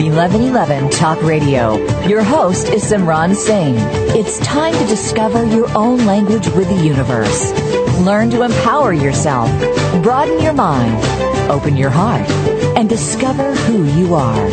[0.00, 1.76] 1111 Talk Radio.
[2.06, 3.74] Your host is Simran Singh.
[4.16, 7.52] It's time to discover your own language with the universe.
[8.00, 9.50] Learn to empower yourself,
[10.02, 10.96] broaden your mind,
[11.50, 12.26] open your heart,
[12.78, 14.48] and discover who you are.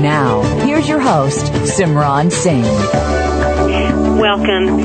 [0.00, 2.64] Now, here's your host, Simran Singh.
[4.18, 4.80] Welcome.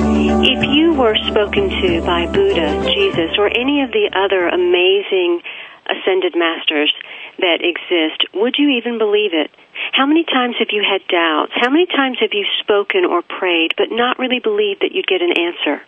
[0.46, 5.42] If you were spoken to by Buddha, Jesus, or any of the other amazing
[5.90, 6.94] ascended masters
[7.40, 9.50] that exist, would you even believe it?
[9.94, 11.54] How many times have you had doubts?
[11.54, 15.22] How many times have you spoken or prayed but not really believed that you'd get
[15.22, 15.86] an answer?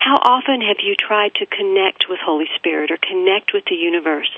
[0.00, 4.30] How often have you tried to connect with Holy Spirit or connect with the universe,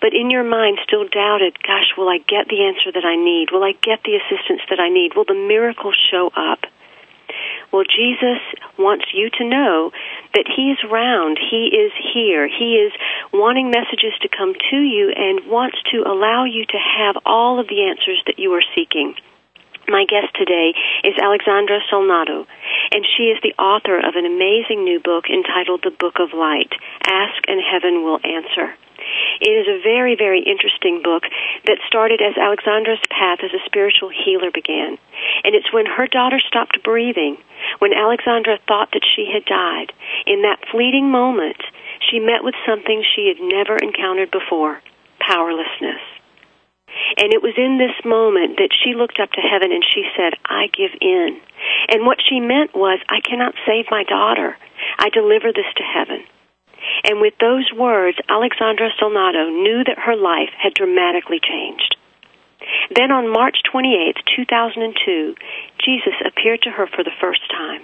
[0.00, 3.52] but in your mind still doubted, gosh, will I get the answer that I need?
[3.52, 5.14] Will I get the assistance that I need?
[5.14, 6.66] Will the miracle show up?
[7.72, 8.42] Well, Jesus
[8.78, 9.92] wants you to know
[10.34, 11.38] that He is around.
[11.38, 12.48] He is here.
[12.48, 12.92] He is
[13.32, 17.68] wanting messages to come to you and wants to allow you to have all of
[17.68, 19.14] the answers that you are seeking.
[19.88, 20.74] My guest today
[21.06, 22.46] is Alexandra Solnado,
[22.90, 26.74] and she is the author of an amazing new book entitled The Book of Light
[27.06, 28.74] Ask and Heaven Will Answer.
[29.40, 31.22] It is a very, very interesting book
[31.66, 34.98] that started as Alexandra's path as a spiritual healer began.
[35.44, 37.38] And it's when her daughter stopped breathing,
[37.78, 39.92] when Alexandra thought that she had died.
[40.26, 41.62] In that fleeting moment,
[42.10, 44.80] she met with something she had never encountered before
[45.20, 46.02] powerlessness.
[47.18, 50.38] And it was in this moment that she looked up to heaven and she said,
[50.46, 51.40] I give in.
[51.88, 54.56] And what she meant was, I cannot save my daughter.
[54.98, 56.24] I deliver this to heaven.
[57.04, 61.96] And with those words, Alexandra Solnado knew that her life had dramatically changed.
[62.94, 65.34] Then on March 28, 2002,
[65.84, 67.82] Jesus appeared to her for the first time.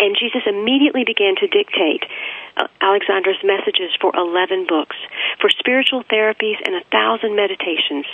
[0.00, 2.08] And Jesus immediately began to dictate
[2.56, 4.96] uh, Alexandra's messages for 11 books,
[5.40, 8.08] for spiritual therapies, and a thousand meditations.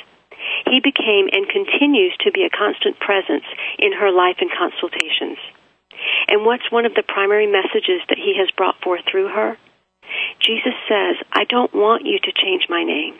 [0.66, 3.46] He became and continues to be a constant presence
[3.78, 5.38] in her life and consultations.
[6.28, 9.56] And what's one of the primary messages that he has brought forth through her?
[10.41, 13.14] Jesus says, I don't want you to change my name.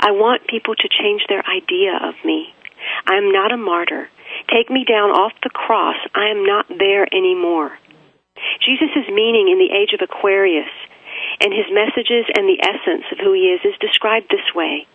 [0.00, 2.54] I want people to change their idea of me.
[3.06, 4.08] I am not a martyr.
[4.50, 5.96] Take me down off the cross.
[6.14, 7.78] I am not there anymore.
[8.64, 10.72] Jesus' meaning in the age of Aquarius
[11.44, 14.88] and his messages and the essence of who he is is described this way.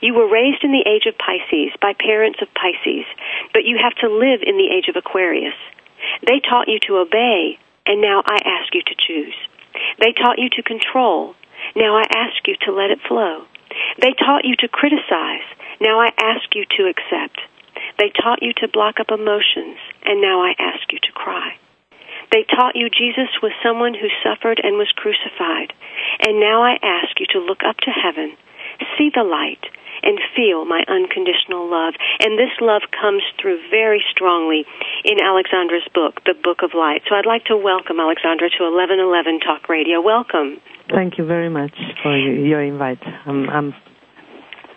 [0.00, 3.06] You were raised in the age of Pisces by parents of Pisces,
[3.52, 5.58] but you have to live in the age of Aquarius.
[6.22, 9.34] They taught you to obey, and now I ask you to choose.
[9.98, 11.34] They taught you to control.
[11.74, 13.50] Now I ask you to let it flow.
[13.98, 15.46] They taught you to criticize.
[15.80, 17.40] Now I ask you to accept.
[17.98, 21.58] They taught you to block up emotions, and now I ask you to cry.
[22.32, 25.76] They taught you Jesus was someone who suffered and was crucified,
[26.24, 28.32] and now I ask you to look up to heaven,
[28.96, 29.60] see the light,
[30.02, 31.94] and feel my unconditional love.
[32.24, 34.64] And this love comes through very strongly
[35.04, 37.02] in Alexandra's book, The Book of Light.
[37.08, 40.00] So I'd like to welcome Alexandra to 1111 Talk Radio.
[40.00, 40.58] Welcome.
[40.90, 43.04] Thank you very much for your invite.
[43.26, 43.74] I'm, I'm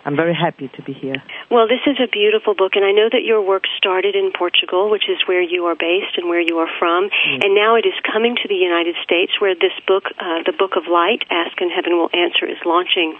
[0.06, 1.18] I'm very happy to be here.
[1.50, 4.86] Well, this is a beautiful book, and I know that your work started in Portugal,
[4.86, 7.42] which is where you are based and where you are from, mm.
[7.42, 10.78] and now it is coming to the United States, where this book, uh, The Book
[10.78, 13.18] of Light, Ask and Heaven Will Answer, is launching.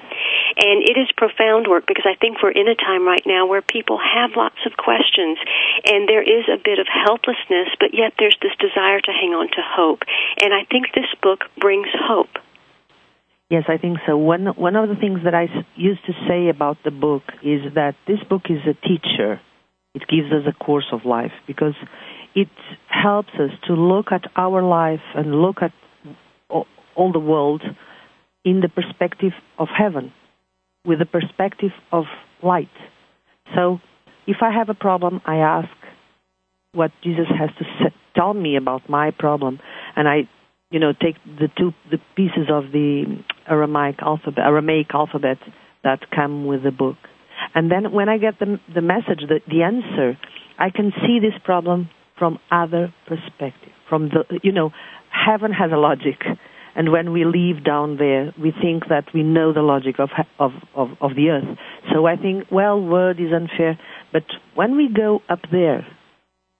[0.62, 3.66] And it is profound work because I think we're in a time right now where
[3.66, 5.42] people have lots of questions,
[5.82, 9.50] and there is a bit of helplessness, but yet there's this desire to hang on
[9.58, 10.06] to hope.
[10.38, 12.38] And I think this book brings hope.
[13.48, 14.16] Yes, I think so.
[14.16, 15.46] One one of the things that I
[15.76, 19.40] used to say about the book is that this book is a teacher.
[19.94, 21.74] It gives us a course of life because
[22.34, 22.48] it
[22.88, 25.72] helps us to look at our life and look at
[26.50, 27.62] all the world
[28.44, 30.12] in the perspective of heaven,
[30.84, 32.04] with the perspective of
[32.42, 32.68] light.
[33.54, 33.80] So,
[34.26, 35.68] if I have a problem, I ask
[36.72, 39.60] what Jesus has to tell me about my problem,
[39.94, 40.28] and I
[40.70, 43.04] you know, take the two the pieces of the
[43.48, 45.38] Aramaic alphabet, Aramaic alphabet
[45.84, 46.96] that come with the book,
[47.54, 50.18] and then when I get the the message, the the answer,
[50.58, 51.88] I can see this problem
[52.18, 53.72] from other perspective.
[53.88, 54.70] From the you know,
[55.10, 56.20] heaven has a logic,
[56.74, 60.52] and when we live down there, we think that we know the logic of of
[60.74, 61.58] of, of the earth.
[61.92, 63.78] So I think, well, word is unfair,
[64.12, 65.86] but when we go up there,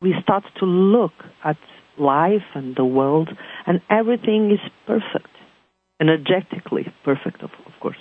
[0.00, 1.12] we start to look
[1.44, 1.56] at
[1.98, 3.30] life and the world,
[3.66, 5.32] and everything is perfect,
[6.00, 7.98] energetically perfect, of, of course.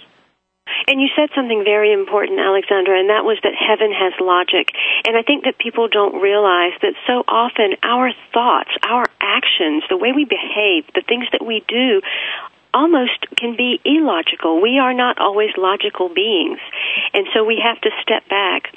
[0.87, 4.73] And you said something very important, Alexandra, and that was that heaven has logic.
[5.05, 9.97] And I think that people don't realize that so often our thoughts, our actions, the
[9.97, 12.01] way we behave, the things that we do,
[12.73, 14.61] almost can be illogical.
[14.61, 16.59] We are not always logical beings.
[17.13, 18.73] And so we have to step back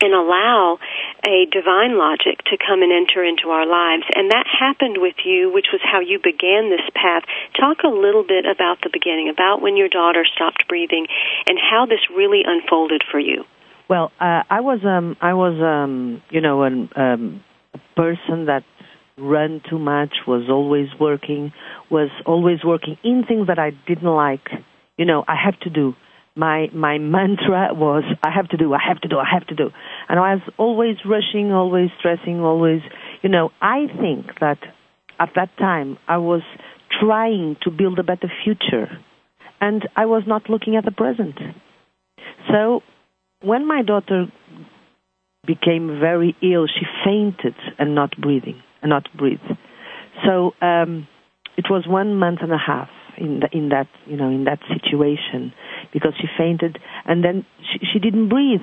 [0.00, 0.78] and allow
[1.24, 4.04] a divine logic to come and enter into our lives.
[4.14, 7.24] And that happened with you, which was how you began this path.
[7.58, 11.06] Talk a little bit about the beginning, about when your daughter stopped breathing,
[11.48, 13.44] and how this really unfolded for you.
[13.88, 18.64] Well, uh, I was, um, I was, um, you know, an, um, a person that
[19.16, 21.52] ran too much, was always working,
[21.90, 24.48] was always working in things that I didn't like.
[24.98, 25.94] You know, I have to do
[26.36, 29.54] my my mantra was I have to do, I have to do, I have to
[29.54, 29.70] do.
[30.08, 32.82] And I was always rushing, always stressing, always
[33.22, 34.58] you know, I think that
[35.18, 36.42] at that time I was
[37.00, 38.88] trying to build a better future
[39.60, 41.38] and I was not looking at the present.
[42.50, 42.82] So
[43.42, 44.26] when my daughter
[45.46, 49.40] became very ill, she fainted and not breathing and not breathe.
[50.26, 51.08] So um
[51.56, 54.58] it was one month and a half in the, in that you know in that
[54.68, 55.52] situation
[55.92, 56.78] because she fainted.
[57.04, 58.62] And then she, she didn't breathe.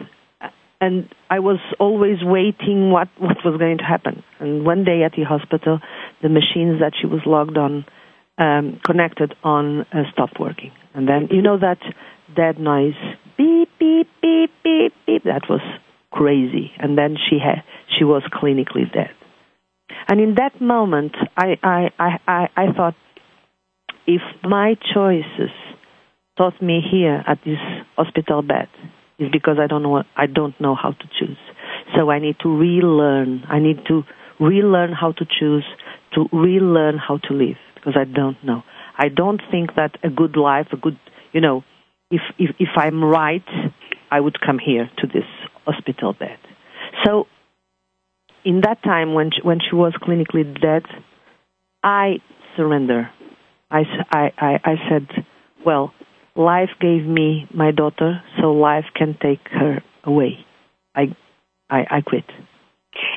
[0.81, 4.23] And I was always waiting what what was going to happen.
[4.39, 5.79] And one day at the hospital
[6.21, 7.85] the machines that she was logged on
[8.37, 10.71] um, connected on uh, stopped working.
[10.93, 11.79] And then you know that
[12.35, 12.99] dead noise?
[13.37, 15.23] Beep beep beep beep beep.
[15.23, 15.61] That was
[16.11, 16.71] crazy.
[16.77, 17.63] And then she had
[17.97, 19.11] she was clinically dead.
[20.09, 22.95] And in that moment I I I I, I thought
[24.05, 25.51] if my choices
[26.37, 27.59] taught me here at this
[27.95, 28.67] hospital bed
[29.19, 31.37] is because I don't know I don't know how to choose.
[31.95, 33.43] So I need to relearn.
[33.49, 34.03] I need to
[34.39, 35.65] relearn how to choose,
[36.15, 38.63] to relearn how to live because I don't know.
[38.97, 40.97] I don't think that a good life, a good,
[41.33, 41.63] you know,
[42.09, 43.45] if if if I'm right,
[44.11, 45.25] I would come here to this
[45.65, 46.37] hospital bed.
[47.05, 47.27] So
[48.45, 50.83] in that time when she, when she was clinically dead,
[51.83, 52.17] I
[52.55, 53.09] surrender
[53.73, 55.25] I, I, I, I said,
[55.65, 55.93] well,
[56.35, 60.45] life gave me my daughter, so life can take her away.
[60.95, 61.15] I,
[61.69, 62.25] I, I quit.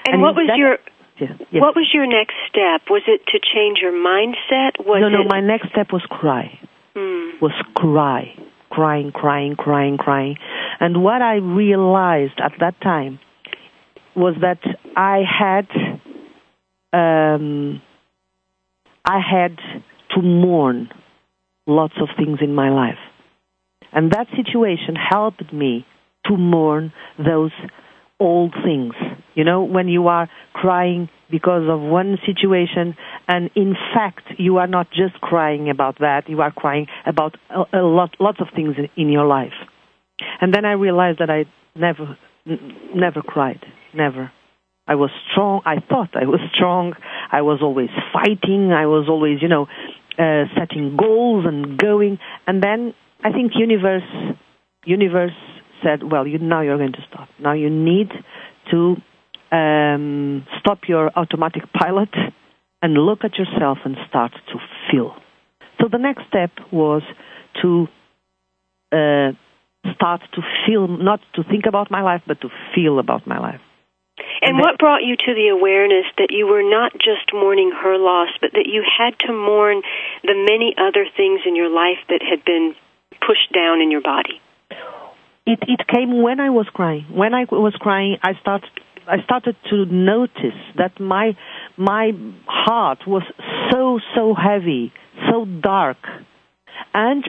[0.06, 0.78] And, and what was that, your
[1.20, 1.60] yeah, yes.
[1.60, 2.90] what was your next step?
[2.90, 4.84] Was it to change your mindset?
[4.84, 5.22] Was no, no.
[5.22, 5.28] It...
[5.30, 6.58] My next step was cry.
[6.94, 7.38] Hmm.
[7.40, 8.34] Was cry,
[8.70, 10.36] crying, crying, crying, crying.
[10.80, 13.18] And what I realized at that time
[14.14, 14.60] was that
[14.96, 15.68] I had,
[16.92, 17.82] um,
[19.04, 19.58] I had
[20.14, 20.90] to mourn
[21.66, 22.98] lots of things in my life.
[23.92, 25.86] And that situation helped me
[26.26, 27.52] to mourn those
[28.18, 28.94] old things.
[29.34, 32.96] You know, when you are crying because of one situation,
[33.28, 37.78] and in fact, you are not just crying about that, you are crying about a,
[37.78, 39.52] a lot, lots of things in, in your life.
[40.40, 41.44] And then I realized that I
[41.78, 43.64] never, n- never cried.
[43.92, 44.30] Never.
[44.88, 45.62] I was strong.
[45.66, 46.94] I thought I was strong.
[47.32, 48.72] I was always fighting.
[48.72, 49.66] I was always, you know,
[50.18, 52.18] uh, setting goals and going.
[52.46, 54.02] And then I think universe,
[54.84, 55.32] universe
[55.82, 57.28] said, well, you, now you're going to stop.
[57.38, 58.10] Now you need
[58.70, 58.96] to
[59.52, 62.10] um, stop your automatic pilot
[62.82, 64.58] and look at yourself and start to
[64.90, 65.14] feel.
[65.80, 67.02] So the next step was
[67.62, 67.86] to
[68.92, 69.32] uh,
[69.94, 73.60] start to feel, not to think about my life, but to feel about my life.
[74.40, 78.28] And what brought you to the awareness that you were not just mourning her loss,
[78.40, 79.82] but that you had to mourn
[80.22, 82.74] the many other things in your life that had been
[83.20, 84.40] pushed down in your body?
[85.46, 87.06] It it came when I was crying.
[87.10, 88.70] When I was crying, I started
[89.06, 91.36] I started to notice that my
[91.76, 92.12] my
[92.46, 93.22] heart was
[93.70, 94.92] so so heavy,
[95.30, 95.98] so dark,
[96.92, 97.24] and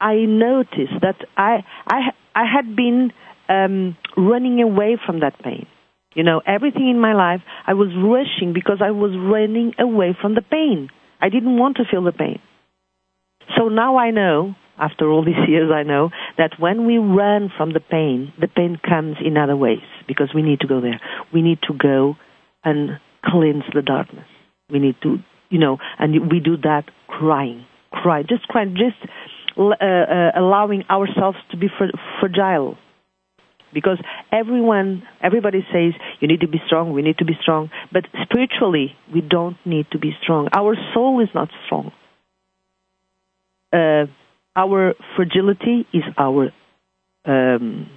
[0.00, 3.12] I noticed that I I I had been
[3.48, 5.66] um, running away from that pain.
[6.14, 10.34] You know, everything in my life, I was rushing because I was running away from
[10.34, 10.88] the pain.
[11.20, 12.40] I didn't want to feel the pain.
[13.56, 17.72] So now I know, after all these years, I know that when we run from
[17.72, 21.00] the pain, the pain comes in other ways because we need to go there.
[21.32, 22.16] We need to go
[22.64, 24.26] and cleanse the darkness.
[24.70, 25.18] We need to
[25.52, 28.96] you know, and we do that crying, cry, just crying, just
[29.58, 32.78] uh, uh, allowing ourselves to be fr- fragile.
[33.72, 33.98] Because
[34.30, 38.94] everyone, everybody says you need to be strong, we need to be strong, but spiritually
[39.12, 40.48] we don't need to be strong.
[40.52, 41.92] Our soul is not strong.
[43.72, 44.06] Uh,
[44.54, 46.52] our fragility is our
[47.24, 47.88] um,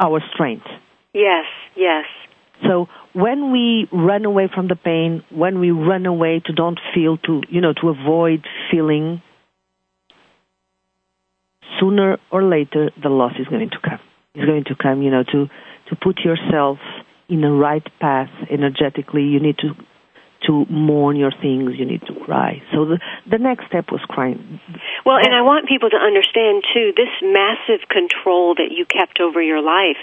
[0.00, 0.66] our strength.
[1.12, 1.44] Yes,
[1.76, 2.04] yes.
[2.66, 7.16] So when we run away from the pain, when we run away to don't feel,
[7.18, 9.22] to you know, to avoid feeling,
[11.80, 14.00] sooner or later the loss is going to come.
[14.34, 15.46] It's going to come, you know, to
[15.88, 16.78] to put yourself
[17.28, 19.22] in the right path energetically.
[19.22, 19.74] You need to
[20.48, 22.64] to mourn your things, you need to cry.
[22.72, 24.58] So the the next step was crying.
[25.04, 29.44] Well, and I want people to understand too this massive control that you kept over
[29.44, 30.00] your life,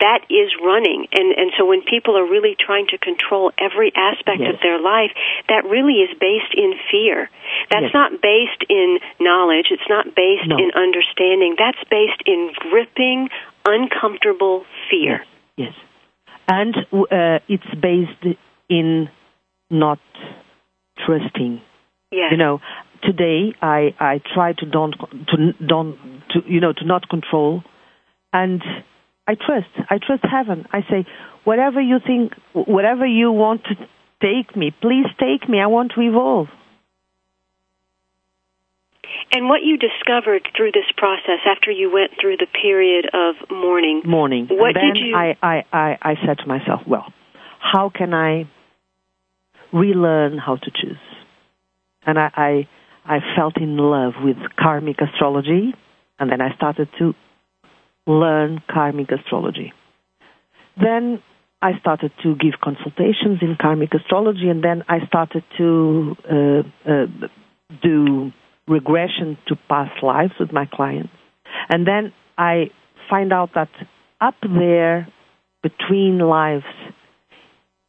[0.00, 1.06] that is running.
[1.12, 4.56] And and so when people are really trying to control every aspect yes.
[4.56, 5.12] of their life,
[5.52, 7.28] that really is based in fear.
[7.68, 7.94] That's yes.
[7.94, 10.56] not based in knowledge, it's not based no.
[10.56, 11.54] in understanding.
[11.60, 13.28] That's based in gripping
[13.68, 15.20] uncomfortable fear.
[15.60, 15.68] Yes.
[15.68, 15.74] yes.
[16.48, 18.36] And uh, it's based
[18.68, 19.08] in
[19.72, 19.98] not
[21.04, 21.60] trusting.
[22.30, 22.60] You know,
[23.02, 25.96] today I I try to don't to don't
[26.30, 27.62] to you know to not control,
[28.32, 28.62] and
[29.26, 29.68] I trust.
[29.88, 30.66] I trust heaven.
[30.72, 31.06] I say,
[31.44, 33.74] whatever you think, whatever you want to
[34.20, 35.60] take me, please take me.
[35.60, 36.48] I want to evolve.
[39.34, 44.02] And what you discovered through this process after you went through the period of mourning.
[44.04, 44.46] Mourning.
[44.50, 45.16] What did you?
[45.16, 47.12] I, I, I, I said to myself, well,
[47.58, 48.50] how can I
[49.72, 50.98] relearn how to choose.
[52.04, 52.68] And I, I,
[53.04, 55.74] I felt in love with karmic astrology,
[56.18, 57.14] and then I started to
[58.06, 59.72] learn karmic astrology.
[60.80, 61.22] Then
[61.60, 67.06] I started to give consultations in karmic astrology, and then I started to uh, uh,
[67.82, 68.32] do
[68.66, 71.12] regression to past lives with my clients.
[71.68, 72.70] And then I
[73.08, 73.68] find out that
[74.20, 75.08] up there
[75.62, 76.64] between lives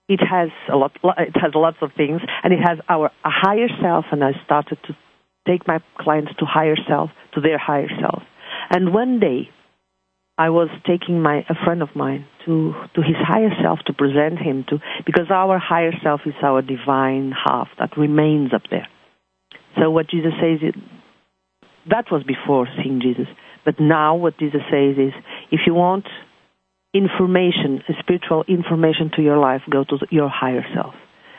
[0.09, 4.05] it has a lot it has lots of things and it has our higher self
[4.11, 4.95] and i started to
[5.47, 8.23] take my clients to higher self to their higher self.
[8.69, 9.49] And one day
[10.37, 14.39] i was taking my a friend of mine to to his higher self to present
[14.39, 18.87] him to because our higher self is our divine half that remains up there.
[19.77, 20.81] So what jesus says is
[21.89, 23.27] that was before seeing jesus.
[23.65, 25.13] But now what jesus says is
[25.51, 26.07] if you want
[26.93, 30.93] information, spiritual information to your life, go to your higher self.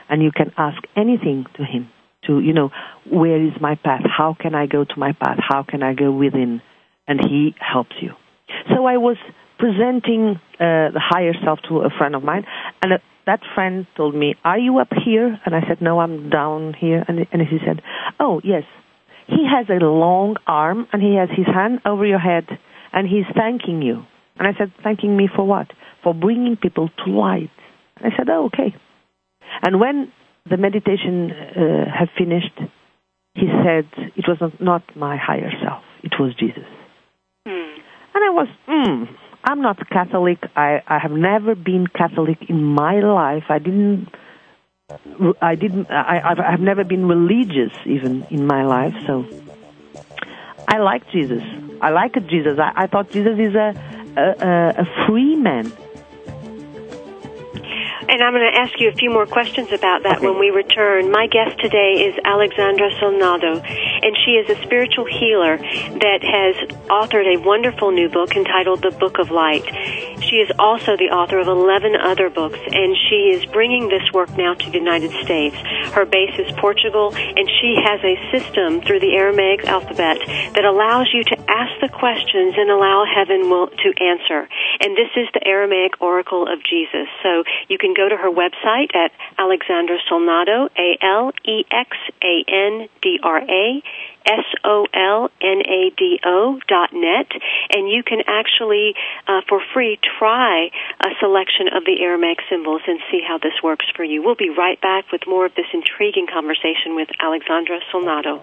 [0.08, 1.90] And you can ask anything to him
[2.26, 2.70] to, you know,
[3.11, 4.02] where is my path?
[4.04, 5.38] How can I go to my path?
[5.40, 6.61] How can I go within?
[7.06, 8.11] And he helps you.
[8.75, 9.16] So I was
[9.58, 12.44] presenting uh, the higher self to a friend of mine,
[12.82, 12.96] and uh,
[13.26, 15.38] that friend told me, Are you up here?
[15.44, 17.04] And I said, No, I'm down here.
[17.06, 17.80] And, and he said,
[18.20, 18.64] Oh, yes.
[19.26, 22.46] He has a long arm, and he has his hand over your head,
[22.92, 24.04] and he's thanking you.
[24.37, 25.71] And I said, thanking me for what?
[26.03, 27.50] For bringing people to light.
[27.97, 28.75] And I said, oh, okay.
[29.62, 30.12] And when
[30.49, 32.59] the meditation uh, had finished,
[33.35, 33.87] he said,
[34.17, 36.67] it was not my higher self, it was Jesus.
[37.47, 37.75] Mm.
[38.14, 39.05] And I was, hmm,
[39.45, 40.38] I'm not Catholic.
[40.57, 43.45] I, I have never been Catholic in my life.
[43.49, 44.09] I didn't.
[45.41, 45.91] I didn't.
[45.91, 48.95] I, I've never been religious even in my life.
[49.07, 49.25] So
[50.69, 51.43] I like Jesus.
[51.81, 52.59] I like Jesus.
[52.59, 53.55] I, I thought Jesus is
[54.16, 55.73] a a, free man.
[58.00, 60.26] And I'm going to ask you a few more questions about that okay.
[60.26, 61.10] when we return.
[61.10, 66.54] My guest today is Alexandra Solnado, and she is a spiritual healer that has
[66.90, 69.64] authored a wonderful new book entitled The Book of Light.
[70.20, 74.36] She is also the author of 11 other books, and she is bringing this work
[74.36, 75.56] now to the United States.
[75.94, 80.18] Her base is Portugal, and she has a system through the Aramaic alphabet
[80.54, 84.48] that allows you to ask the questions and allow heaven will, to answer.
[84.80, 87.06] And this is the Aramaic Oracle of Jesus.
[87.22, 91.91] So you can go to her website at Alexandra Solnado, A L E X
[92.25, 93.83] A N D R A
[94.25, 97.29] S O L N A D O dot net,
[97.71, 98.95] and you can actually,
[99.29, 103.85] uh, for free, try a selection of the Aramaic symbols and see how this works
[103.95, 104.23] for you.
[104.23, 108.41] We'll be right back with more of this intriguing conversation with Alexandra Solnado.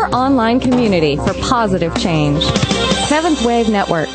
[0.00, 2.42] Your online community for positive change.
[3.06, 4.08] Seventh Wave Network.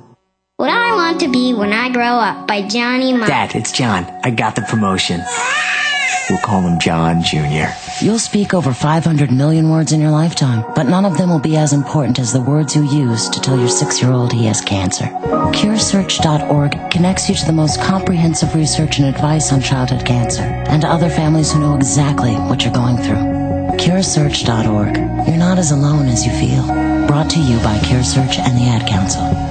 [0.61, 3.27] What I want to be when I grow up by Johnny Marr.
[3.27, 4.05] Dad, it's John.
[4.23, 5.19] I got the promotion.
[6.29, 7.73] We'll call him John Jr.
[7.99, 11.57] You'll speak over 500 million words in your lifetime, but none of them will be
[11.57, 15.05] as important as the words you use to tell your six-year-old he has cancer.
[15.05, 20.87] CureSearch.org connects you to the most comprehensive research and advice on childhood cancer, and to
[20.87, 23.31] other families who know exactly what you're going through.
[23.79, 24.95] CureSearch.org.
[25.27, 26.67] You're not as alone as you feel.
[27.07, 29.50] Brought to you by CureSearch and the Ad Council.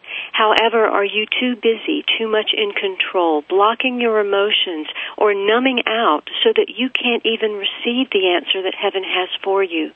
[0.31, 6.29] However, are you too busy, too much in control, blocking your emotions, or numbing out
[6.43, 9.91] so that you can't even receive the answer that heaven has for you?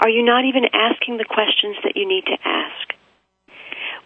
[0.00, 2.94] Are you not even asking the questions that you need to ask?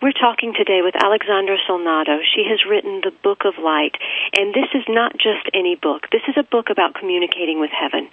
[0.03, 2.21] We're talking today with Alexandra Solnado.
[2.21, 3.97] She has written the Book of Light,
[4.37, 6.11] and this is not just any book.
[6.13, 8.11] This is a book about communicating with heaven.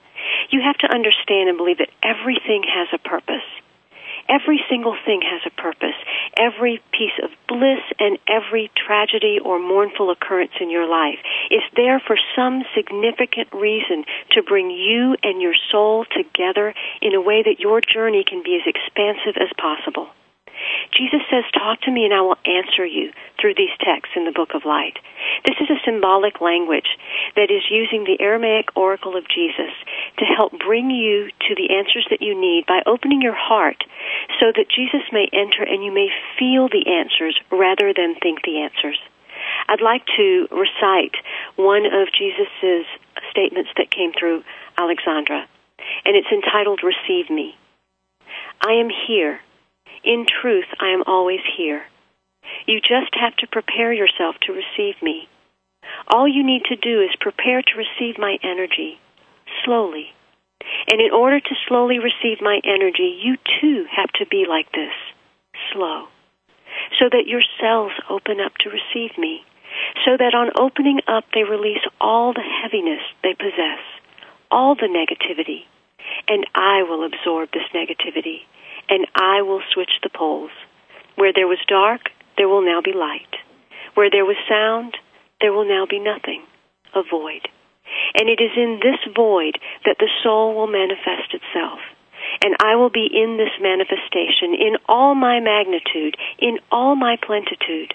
[0.50, 3.44] You have to understand and believe that everything has a purpose.
[4.30, 5.96] Every single thing has a purpose.
[6.40, 11.20] Every piece of bliss and every tragedy or mournful occurrence in your life
[11.52, 17.22] is there for some significant reason to bring you and your soul together in a
[17.22, 20.08] way that your journey can be as expansive as possible.
[20.96, 24.32] Jesus says, Talk to me and I will answer you through these texts in the
[24.32, 24.98] Book of Light.
[25.46, 26.88] This is a symbolic language
[27.36, 29.74] that is using the Aramaic oracle of Jesus
[30.20, 33.84] to help bring you to the answers that you need by opening your heart
[34.40, 38.62] so that Jesus may enter and you may feel the answers rather than think the
[38.62, 39.00] answers.
[39.68, 41.16] I'd like to recite
[41.56, 42.86] one of Jesus'
[43.32, 44.44] statements that came through
[44.78, 45.48] Alexandra,
[46.06, 47.56] and it's entitled Receive Me.
[48.62, 49.40] I am here.
[50.04, 51.84] In truth, I am always here.
[52.66, 55.28] You just have to prepare yourself to receive me.
[56.08, 59.00] All you need to do is prepare to receive my energy,
[59.66, 60.14] slowly.
[60.90, 64.94] And in order to slowly receive my energy, you too have to be like this,
[65.72, 66.08] slow,
[67.00, 69.44] so that your cells open up to receive me,
[70.06, 73.84] so that on opening up they release all the heaviness they possess,
[74.50, 75.66] all the negativity,
[76.28, 78.46] and I will absorb this negativity,
[78.90, 80.52] and I will switch the poles.
[81.16, 83.36] Where there was dark, there will now be light.
[83.94, 84.98] Where there was sound,
[85.42, 86.44] there will now be nothing,
[86.96, 87.48] a void.
[88.16, 91.80] And it is in this void that the soul will manifest itself.
[92.44, 97.94] And I will be in this manifestation in all my magnitude, in all my plentitude.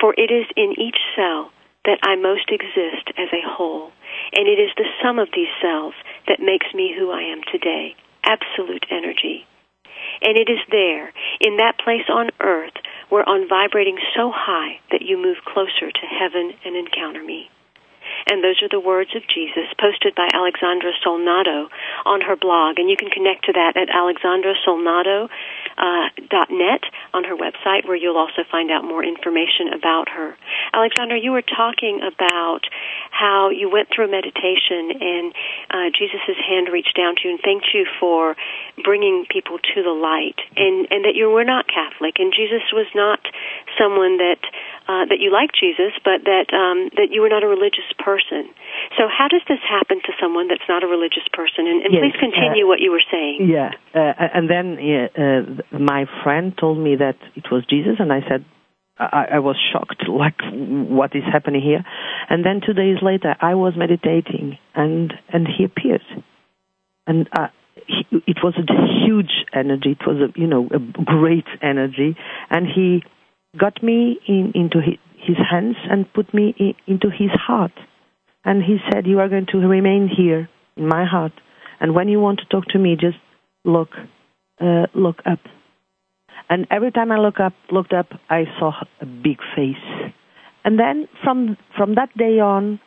[0.00, 1.50] For it is in each cell
[1.84, 3.90] that I most exist as a whole.
[4.32, 5.94] And it is the sum of these cells
[6.26, 7.94] that makes me who I am today.
[8.24, 9.46] Absolute energy.
[10.22, 12.74] And it is there, in that place on earth,
[13.10, 17.50] we're on vibrating so high that you move closer to heaven and encounter me.
[18.26, 21.68] And those are the words of Jesus posted by Alexandra Solnado
[22.04, 22.78] on her blog.
[22.78, 25.30] And you can connect to that at alexandrasolnado.net
[25.78, 30.36] uh, on her website, where you'll also find out more information about her.
[30.72, 32.62] Alexandra, you were talking about
[33.10, 35.32] how you went through meditation and
[35.70, 38.36] uh, Jesus' hand reached down to you and thanked you for
[38.84, 42.86] bringing people to the light, and and that you were not Catholic, and Jesus was
[42.94, 43.20] not
[43.78, 44.40] someone that
[44.88, 48.07] uh, that you liked Jesus, but that um, that you were not a religious person.
[48.96, 51.66] So, how does this happen to someone that's not a religious person?
[51.66, 53.48] And, and Yes, please continue uh, what you were saying.
[53.50, 58.12] Yeah, uh, and then yeah, uh, my friend told me that it was Jesus, and
[58.12, 58.44] I said,
[58.98, 61.84] I, I was shocked, like what is happening here.
[62.28, 66.02] And then two days later, I was meditating, and and he appeared,
[67.06, 67.48] and uh,
[67.86, 68.66] he, it was a
[69.04, 69.96] huge energy.
[70.00, 72.16] It was a you know a great energy,
[72.50, 73.02] and he
[73.56, 77.72] got me in, into his, his hands and put me in, into his heart.
[78.48, 81.34] And he said, "You are going to remain here in my heart,
[81.80, 83.18] and when you want to talk to me, just
[83.76, 83.90] look,
[84.58, 85.40] uh, look up."
[86.48, 89.88] And every time I look up, looked up, I saw a big face.
[90.64, 92.80] And then from from that day on,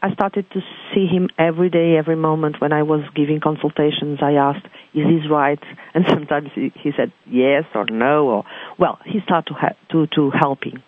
[0.00, 0.60] I started to
[0.94, 2.60] see him every day, every moment.
[2.60, 7.12] When I was giving consultations, I asked, "Is this right?" And sometimes he, he said
[7.26, 8.44] yes or no, or
[8.78, 10.78] well, he started to ha- to to helping.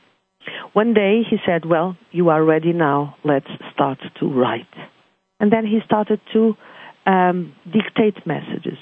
[0.72, 3.16] One day he said, "Well, you are ready now.
[3.24, 4.74] Let's start to write."
[5.40, 6.55] And then he started to
[7.07, 8.78] um, dictate messages,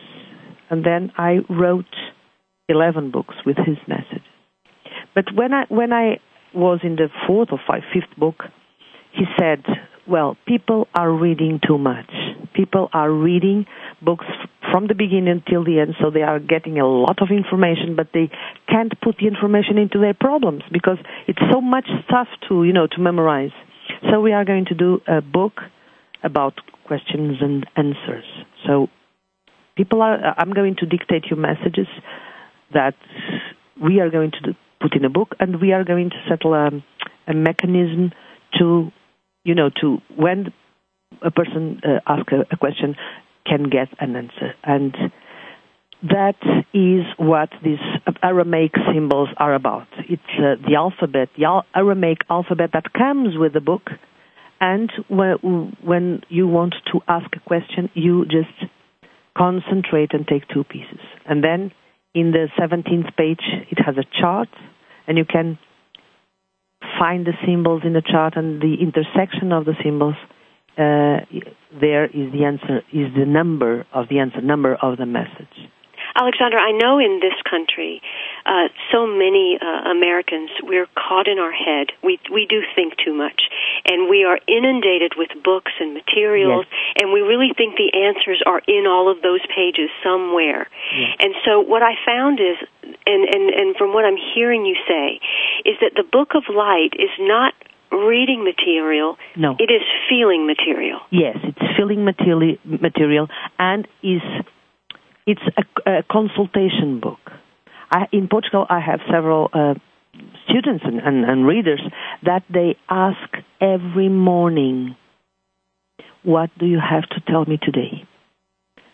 [0.68, 1.94] and then I wrote
[2.68, 4.22] eleven books with his messages.
[5.14, 6.20] But when I when I
[6.54, 7.60] was in the fourth or
[7.92, 8.44] fifth book,
[9.12, 9.64] he said,
[10.10, 12.10] "Well, people are reading too much.
[12.52, 13.66] People are reading
[14.02, 14.26] books
[14.70, 18.08] from the beginning till the end, so they are getting a lot of information, but
[18.12, 18.30] they
[18.68, 22.86] can't put the information into their problems because it's so much stuff to you know
[22.88, 23.56] to memorize.
[24.10, 25.60] So we are going to do a book
[26.22, 28.24] about questions and answers.
[28.66, 28.88] So
[29.76, 30.16] people are.
[30.28, 31.88] Uh, I'm going to dictate you messages
[32.74, 32.94] that
[33.80, 36.70] we are going to put in a book, and we are going to settle a,
[37.26, 38.12] a mechanism
[38.58, 38.90] to,
[39.44, 40.52] you know, to when
[41.22, 42.96] a person uh, asks a, a question,
[43.46, 44.94] can get an answer, and
[46.02, 46.36] that
[46.72, 47.78] is what these
[48.22, 49.86] Aramaic symbols are about.
[50.08, 53.90] It's uh, the alphabet, the Aramaic alphabet that comes with the book,
[54.60, 58.70] and when you want to ask a question, you just
[59.36, 61.72] concentrate and take two pieces, and then
[62.14, 64.48] in the 17th page, it has a chart,
[65.06, 65.58] and you can
[66.98, 70.14] find the symbols in the chart and the intersection of the symbols.
[70.78, 71.26] Uh,
[71.80, 75.70] there is the answer, is the number of the answer, number of the message.
[76.16, 78.02] Alexandra, I know in this country,
[78.44, 81.92] uh, so many uh, Americans we're caught in our head.
[82.02, 83.42] We we do think too much,
[83.84, 87.02] and we are inundated with books and materials, Yes.
[87.02, 90.68] and we really think the answers are in all of those pages somewhere.
[90.96, 91.16] Yes.
[91.20, 92.56] And so, what I found is,
[93.06, 95.20] and and and from what I'm hearing you say,
[95.64, 97.54] is that the Book of Light is not
[97.92, 99.16] reading material.
[99.36, 99.56] No.
[99.58, 101.00] It is feeling material.
[101.10, 104.22] Yes, it's feeling material, material and is
[105.26, 107.18] it's a, a consultation book.
[107.90, 109.74] I, in Portugal, I have several uh,
[110.48, 111.82] students and, and, and readers
[112.24, 113.28] that they ask
[113.60, 114.96] every morning,
[116.22, 118.06] "What do you have to tell me today?"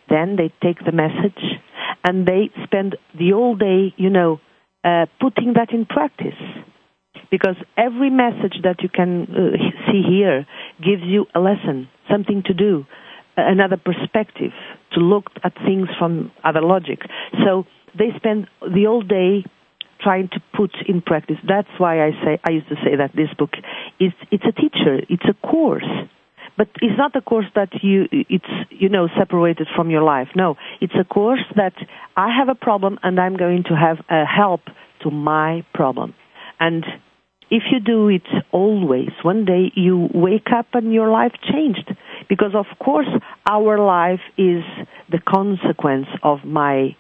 [0.09, 1.43] Then they take the message
[2.05, 4.41] and they spend the whole day, you know,
[4.85, 6.39] uh, putting that in practice
[7.31, 10.47] because every message that you can uh, see here
[10.79, 12.87] gives you a lesson, something to do,
[13.37, 14.53] another perspective
[14.93, 17.01] to look at things from other logic.
[17.45, 17.65] So
[17.99, 19.45] they spend the whole day
[20.07, 21.37] trying to put in practice.
[21.47, 23.55] That's why I say I used to say that this book
[23.99, 25.93] is it's a teacher, it's a course.
[26.57, 30.29] But it's not a course that you it's you know separated from your life.
[30.37, 31.75] No, it's a course that
[32.17, 34.63] I have a problem and I'm going to have a help
[35.03, 36.15] to my problem.
[36.61, 36.85] And
[37.51, 41.91] if you do it always, one day you wake up and your life changed.
[42.29, 43.11] Because of course
[43.45, 44.63] our life is
[45.11, 46.97] the consequence of my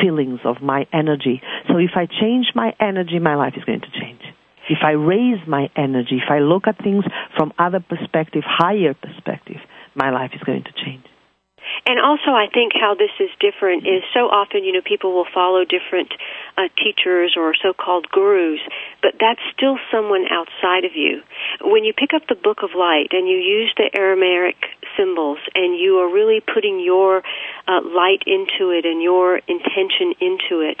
[0.00, 1.42] feelings, of my energy.
[1.68, 4.22] So if I change my energy, my life is going to change.
[4.68, 7.04] If I raise my energy, if I look at things
[7.36, 9.60] from other perspective, higher perspective,
[9.94, 11.04] my life is going to change.
[11.86, 15.26] And also, I think how this is different is so often, you know, people will
[15.32, 16.10] follow different
[16.56, 18.60] uh, teachers or so-called gurus,
[19.02, 21.22] but that's still someone outside of you.
[21.62, 24.56] When you pick up the Book of Light and you use the Aramaic
[24.96, 27.22] symbols and you are really putting your
[27.68, 30.80] uh, light into it and your intention into it,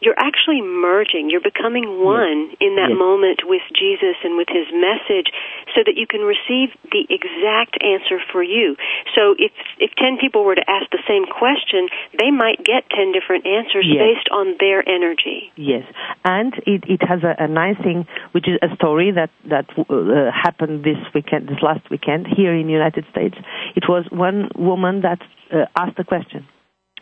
[0.00, 1.30] you're actually merging.
[1.30, 2.98] You're becoming one in that Yes.
[2.98, 5.30] moment with Jesus and with his message
[5.74, 8.76] so that you can receive the exact answer for you.
[9.14, 13.12] So if if 10 people were to ask the same question, they might get 10
[13.12, 13.98] different answers Yes.
[13.98, 15.52] based on their energy.
[15.56, 15.84] Yes,
[16.24, 20.30] and it, it has a, a nice thing, which is a story that that uh,
[20.32, 23.36] happened this weekend, this last weekend here in the United States.
[23.76, 25.20] It was one woman that
[25.52, 26.46] uh, asked a question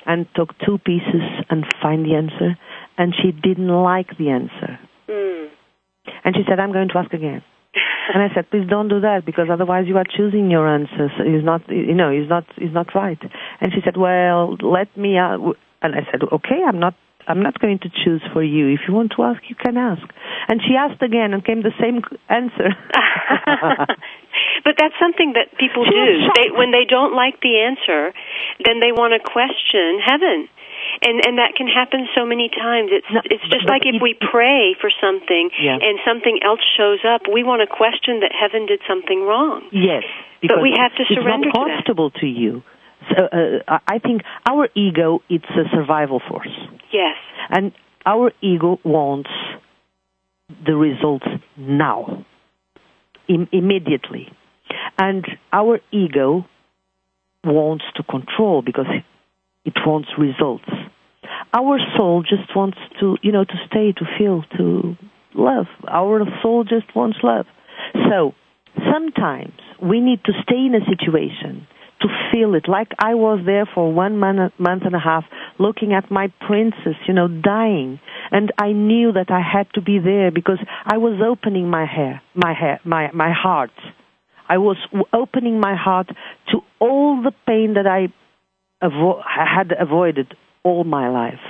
[0.07, 2.57] and took two pieces and find the answer,
[2.99, 4.79] and she didn't like the answer,
[5.09, 5.49] Mm.
[6.25, 7.43] and she said, "I'm going to ask again."
[8.15, 11.11] And I said, please don't do that because otherwise you are choosing your answers.
[11.19, 13.19] It's not, you know, it's not, it's not right.
[13.61, 15.19] And she said, well, let me.
[15.19, 16.95] Uh, and I said, okay, I'm not,
[17.27, 18.73] I'm not going to choose for you.
[18.73, 20.03] If you want to ask, you can ask.
[20.49, 22.71] And she asked again and came the same answer.
[24.65, 26.31] but that's something that people do.
[26.39, 28.15] They, when they don't like the answer,
[28.65, 30.49] then they want to question heaven.
[31.03, 32.91] And and that can happen so many times.
[32.93, 35.79] It's No, it's just but like if it- we pray for something Yeah.
[35.81, 39.65] and something else shows up, we want to question that heaven did something wrong.
[39.73, 40.05] yes,
[40.43, 41.75] But we have to it's surrender not to that.
[41.75, 42.63] comfortable to you.
[43.11, 46.55] So uh, I think our ego it's a survival force.
[46.91, 47.17] Yes.
[47.51, 47.73] And
[48.07, 49.31] our ego wants
[50.65, 52.25] the results now,
[53.29, 54.33] Im- immediately.
[54.99, 56.47] And our ego
[57.45, 58.87] wants to control because
[59.65, 60.69] it wants results.
[61.53, 64.97] Our soul just wants to, you know, to stay, to feel, to
[65.35, 65.67] love.
[65.89, 67.47] Our soul just wants love.
[68.11, 68.33] So
[68.93, 71.67] sometimes we need to stay in a situation
[72.01, 72.69] to feel it.
[72.69, 75.25] Like I was there for one month, month and a half
[75.59, 78.01] looking at my princess, you know, dying.
[78.31, 82.21] And I knew that I had to be there because I was opening my hair,
[82.35, 83.71] my hair, my, my heart.
[84.49, 84.77] I was
[85.13, 86.09] opening my heart
[86.53, 88.13] to all the pain that I
[88.85, 90.35] avo- had avoided
[90.67, 91.45] all my life.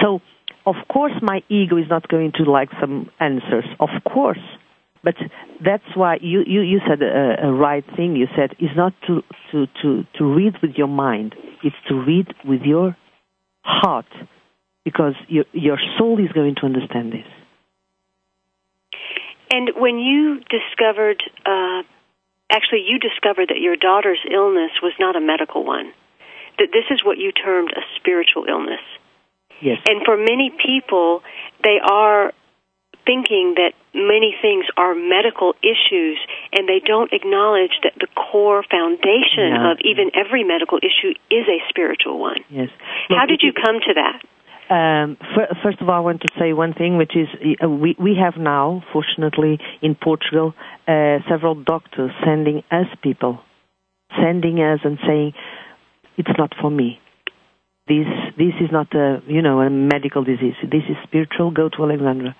[0.00, 0.20] So,
[0.64, 4.46] of course, my ego is not going to like some answers, of course.
[5.02, 5.16] But
[5.62, 8.16] that's why you, you, you said a, a right thing.
[8.16, 12.28] You said it's not to, to, to, to read with your mind, it's to read
[12.44, 12.96] with your
[13.62, 14.12] heart
[14.84, 17.26] because your, your soul is going to understand this.
[19.50, 21.82] And when you discovered, uh,
[22.50, 25.92] actually, you discovered that your daughter's illness was not a medical one,
[26.58, 28.82] that this is what you termed a spiritual illness.
[29.60, 29.78] Yes.
[29.86, 31.22] And for many people,
[31.62, 32.32] they are
[33.06, 36.18] thinking that many things are medical issues,
[36.52, 39.72] and they don't acknowledge that the core foundation No.
[39.72, 42.40] of even every medical issue is a spiritual one.
[42.48, 42.70] Yes.
[43.08, 44.22] How did you come to that?
[44.70, 47.28] Um, fir- first of all, I want to say one thing, which is
[47.62, 50.54] uh, we, we have now, fortunately, in Portugal,
[50.88, 53.40] uh, several doctors sending us people,
[54.18, 55.34] sending us and saying,
[56.16, 56.98] it's not for me.
[57.86, 58.06] This,
[58.38, 60.54] this is not a, you know, a medical disease.
[60.62, 61.50] This is spiritual.
[61.50, 62.34] Go to Alexandra.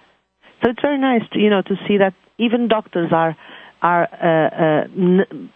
[0.62, 3.36] So it's very nice, to, you know, to see that even doctors are,
[3.82, 5.50] are uh, uh, n-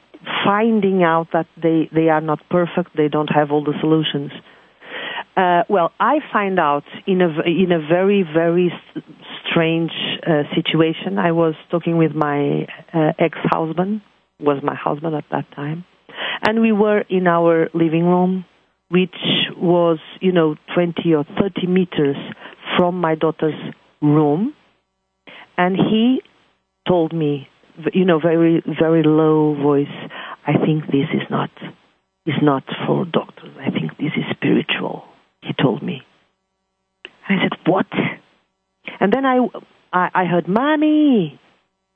[0.44, 2.96] finding out that they, they are not perfect.
[2.96, 4.32] They don't have all the solutions.
[5.36, 8.72] Uh, well, I find out in a in a very very
[9.48, 9.92] strange
[10.26, 11.18] uh, situation.
[11.18, 14.02] I was talking with my uh, ex-husband,
[14.40, 15.84] was my husband at that time,
[16.48, 18.46] and we were in our living room,
[18.88, 19.20] which
[19.54, 22.16] was you know 20 or 30 meters
[22.78, 23.60] from my daughter's
[24.00, 24.54] room,
[25.58, 26.22] and he
[26.88, 27.48] told me,
[27.92, 29.94] you know, very very low voice,
[30.46, 31.50] I think this is not
[32.24, 33.54] is not for doctors.
[33.60, 35.04] I think this is spiritual.
[35.42, 36.00] He told me.
[37.28, 37.86] And I said, what?
[39.00, 39.38] And then I,
[39.92, 41.38] I, I heard, mommy.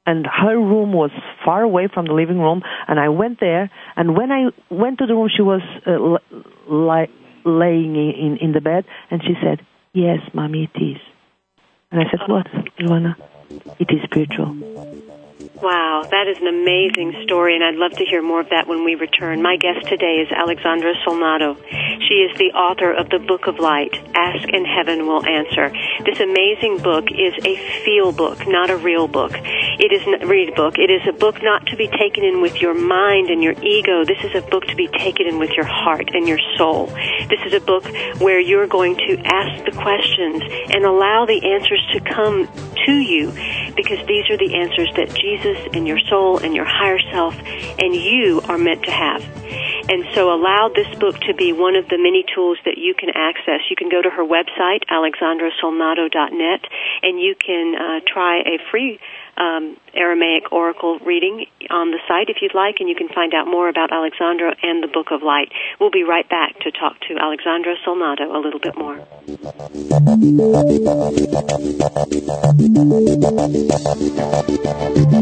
[0.05, 1.11] And her room was
[1.45, 3.71] far away from the living room, and I went there.
[3.97, 6.19] And when I went to the room, she was uh,
[6.69, 7.13] li-
[7.45, 10.99] laying in, in the bed, and she said, "Yes, mommy, it is."
[11.93, 12.47] And I said, "What,
[12.81, 13.15] Luana?
[13.79, 15.22] It is spiritual."
[15.61, 18.85] Wow, that is an amazing story, and I'd love to hear more of that when
[18.85, 19.43] we return.
[19.43, 21.61] My guest today is Alexandra Solnado.
[22.09, 25.69] She is the author of the Book of Light, Ask and Heaven Will Answer.
[26.09, 29.33] This amazing book is a feel book, not a real book.
[29.37, 30.79] It is a read book.
[30.79, 34.05] It is a book not to be taken in with your mind and your ego.
[34.05, 36.87] This is a book to be taken in with your heart and your soul.
[37.29, 37.85] This is a book
[38.25, 42.49] where you're going to ask the questions and allow the answers to come
[42.87, 43.31] to you
[43.77, 47.35] because these are the answers that Jesus and your soul and your higher self
[47.79, 49.23] and you are meant to have.
[49.89, 53.11] And so allow this book to be one of the many tools that you can
[53.11, 53.61] access.
[53.69, 56.61] You can go to her website, alexandrasolnado.net,
[57.03, 59.01] and you can uh, try a free
[59.37, 63.47] um, Aramaic oracle reading on the site if you'd like, and you can find out
[63.47, 65.51] more about Alexandra and the Book of Light.
[65.81, 69.01] We'll be right back to talk to Alexandra Solnado a little bit more.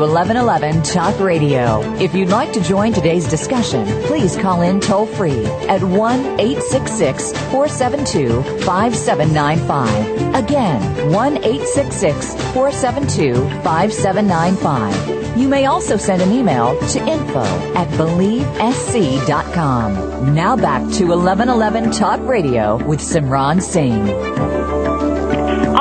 [0.00, 1.80] To 1111 Talk Radio.
[1.96, 7.32] If you'd like to join today's discussion, please call in toll free at 1 866
[7.50, 10.34] 472 5795.
[10.34, 15.36] Again, 1 866 472 5795.
[15.36, 20.34] You may also send an email to info at believesc.com.
[20.34, 24.79] Now back to 1111 Talk Radio with Simran Singh.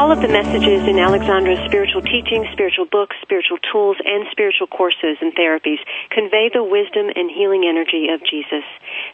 [0.10, 5.22] All of the messages in Alexandra's spiritual teachings, spiritual books, spiritual tools, and spiritual courses
[5.22, 5.78] and therapies
[6.10, 8.65] convey the wisdom and healing energy of Jesus.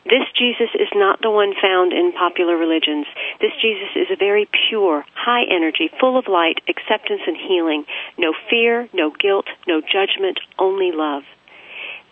[0.07, 3.11] This Jesus is not the one found in popular religions.
[3.43, 7.83] This Jesus is a very pure, high energy, full of light, acceptance, and healing.
[8.15, 11.27] No fear, no guilt, no judgment, only love.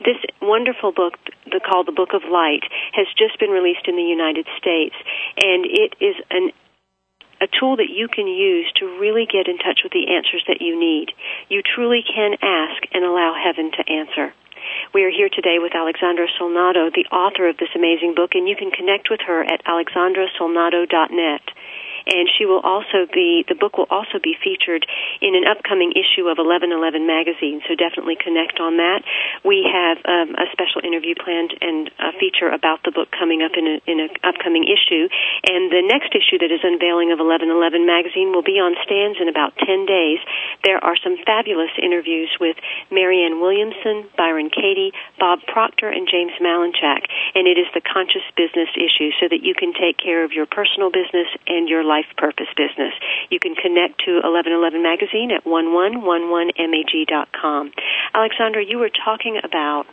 [0.03, 1.15] This wonderful book,
[1.63, 4.95] called The Book of Light, has just been released in the United States,
[5.39, 6.51] and it is an
[7.43, 10.63] a tool that you can use to really get in touch with the answers that
[10.63, 11.11] you need.
[11.51, 14.31] You truly can ask and allow heaven to answer.
[14.95, 18.55] We are here today with Alexandra Solnado, the author of this amazing book, and you
[18.55, 21.43] can connect with her at alexandrasolnado.net
[22.05, 24.85] and she will also be the book will also be featured
[25.21, 27.61] in an upcoming issue of 1111 magazine.
[27.67, 29.03] So definitely connect on that.
[29.43, 33.51] We have um, a special interview planned and a feature about the book coming up
[33.59, 35.11] in, an upcoming issue.
[35.43, 39.27] And the next issue that is unveiling of 1111 magazine will be on stands in
[39.27, 40.23] about 10 days.
[40.63, 42.55] There are some fabulous interviews with
[42.87, 47.03] Marianne Williamson, Byron Katie, Bob Proctor, and James Malinchak.
[47.35, 50.47] And it is the conscious business issue so that you can take care of your
[50.47, 52.95] personal business and your life purpose business.
[53.27, 57.71] You can connect to 1111 Magazine at 1111mag.com.
[58.13, 59.85] Alexandra, you were talking about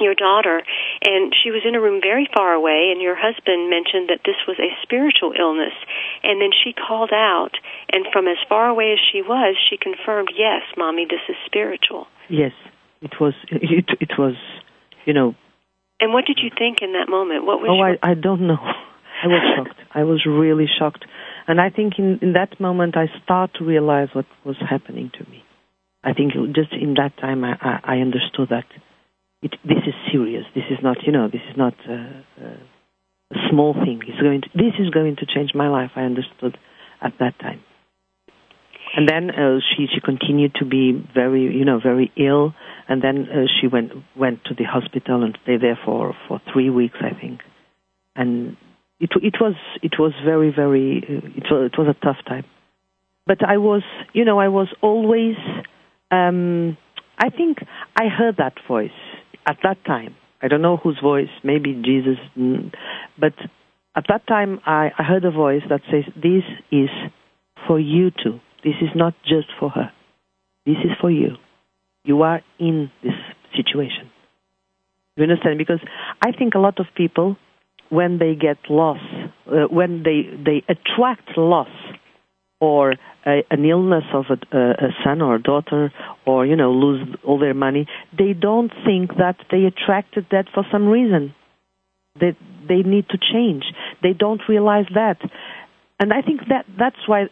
[0.00, 0.62] your daughter,
[1.04, 4.36] and she was in a room very far away, and your husband mentioned that this
[4.46, 5.72] was a spiritual illness.
[6.22, 7.56] And then she called out,
[7.92, 12.06] and from as far away as she was, she confirmed, "Yes, mommy, this is spiritual."
[12.28, 12.52] Yes,
[13.00, 13.34] it was.
[13.48, 14.36] It, it was,
[15.04, 15.34] you know.
[15.98, 17.46] And what did you think in that moment?
[17.46, 17.68] What was?
[17.70, 17.96] Oh, your...
[18.02, 18.60] I, I don't know.
[19.22, 19.80] I was shocked.
[19.94, 21.04] I was really shocked.
[21.48, 25.30] And I think in, in that moment I start to realize what was happening to
[25.30, 25.42] me.
[26.06, 28.64] I think just in that time I, I, I understood that
[29.42, 30.44] it, this is serious.
[30.54, 34.00] This is not, you know, this is not a, a small thing.
[34.06, 35.90] It's going to, this is going to change my life.
[35.96, 36.56] I understood
[37.02, 37.60] at that time.
[38.96, 42.54] And then uh, she she continued to be very you know very ill,
[42.88, 46.70] and then uh, she went went to the hospital and stayed there for for three
[46.70, 47.40] weeks I think,
[48.14, 48.56] and
[49.00, 50.98] it it was it was very very
[51.36, 52.44] it was it was a tough time
[53.26, 55.36] but i was you know i was always
[56.10, 56.76] um
[57.18, 57.58] i think
[57.96, 58.90] i heard that voice
[59.46, 62.18] at that time, I don't know whose voice, maybe Jesus,
[63.18, 63.32] but
[63.94, 66.42] at that time I, I heard a voice that says, This
[66.72, 66.90] is
[67.66, 68.40] for you too.
[68.64, 69.92] This is not just for her.
[70.66, 71.36] This is for you.
[72.04, 73.14] You are in this
[73.56, 74.10] situation.
[75.16, 75.58] You understand?
[75.58, 75.80] Because
[76.20, 77.36] I think a lot of people,
[77.88, 79.00] when they get lost,
[79.46, 81.68] uh, when they, they attract loss
[82.60, 82.92] or
[83.26, 85.92] a, an illness of a, a, son or a daughter
[86.24, 87.86] or, you know, lose all their money,
[88.16, 91.34] they don't think that they attracted that for some reason.
[92.20, 92.36] That
[92.68, 93.64] they, they need to change.
[94.02, 95.18] They don't realize that.
[96.00, 97.26] And I think that that's why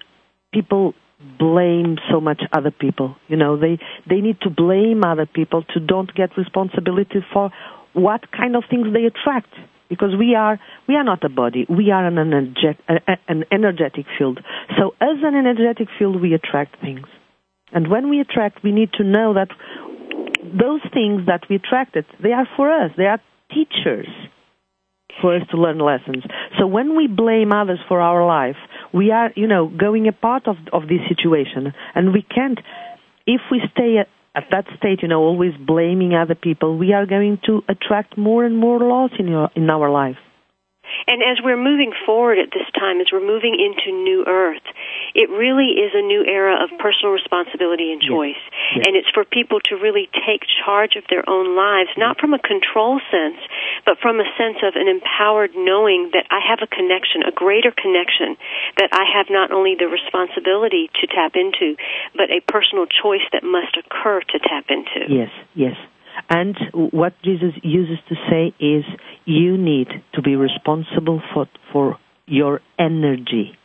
[0.52, 0.94] people
[1.38, 3.16] blame so much other people.
[3.28, 7.50] You know, they they need to blame other people to don't get responsibility for
[7.92, 9.52] what kind of things they attract.
[9.88, 10.58] Because we are
[10.88, 12.82] we are not a body, we are an energetic,
[13.28, 14.40] an energetic field.
[14.78, 17.06] So as an energetic field, we attract things.
[17.72, 19.48] And when we attract, we need to know that
[20.42, 22.92] those things that we attracted, they are for us.
[22.96, 23.20] They are
[23.52, 24.08] teachers
[25.20, 26.24] for us to learn lessons.
[26.58, 28.56] So when we blame others for our life,
[28.92, 31.72] we are, you know, going a part of, of this situation.
[31.94, 32.58] And we can't,
[33.26, 34.04] if we stay
[34.34, 38.16] at, at that state, you know, always blaming other people, we are going to attract
[38.16, 40.16] more and more loss in, your, in our life.
[41.06, 44.64] And as we're moving forward at this time, as we're moving into New Earth,
[45.14, 48.40] it really is a new era of personal responsibility and choice.
[48.40, 48.74] Yes.
[48.74, 48.84] Yes.
[48.86, 52.40] And it's for people to really take charge of their own lives, not from a
[52.40, 53.38] control sense,
[53.84, 57.70] but from a sense of an empowered knowing that I have a connection, a greater
[57.70, 58.36] connection,
[58.78, 61.76] that I have not only the responsibility to tap into,
[62.16, 65.06] but a personal choice that must occur to tap into.
[65.08, 65.76] Yes, yes.
[66.28, 68.84] And what Jesus uses to say is,
[69.24, 73.56] you need to be responsible for, for your energy.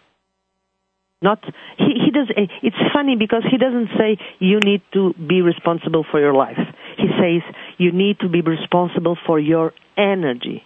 [1.22, 1.44] Not,
[1.78, 2.30] he, he does,
[2.64, 6.58] it's funny because he doesn't say you need to be responsible for your life.
[6.98, 7.42] He says
[7.78, 10.64] you need to be responsible for your energy.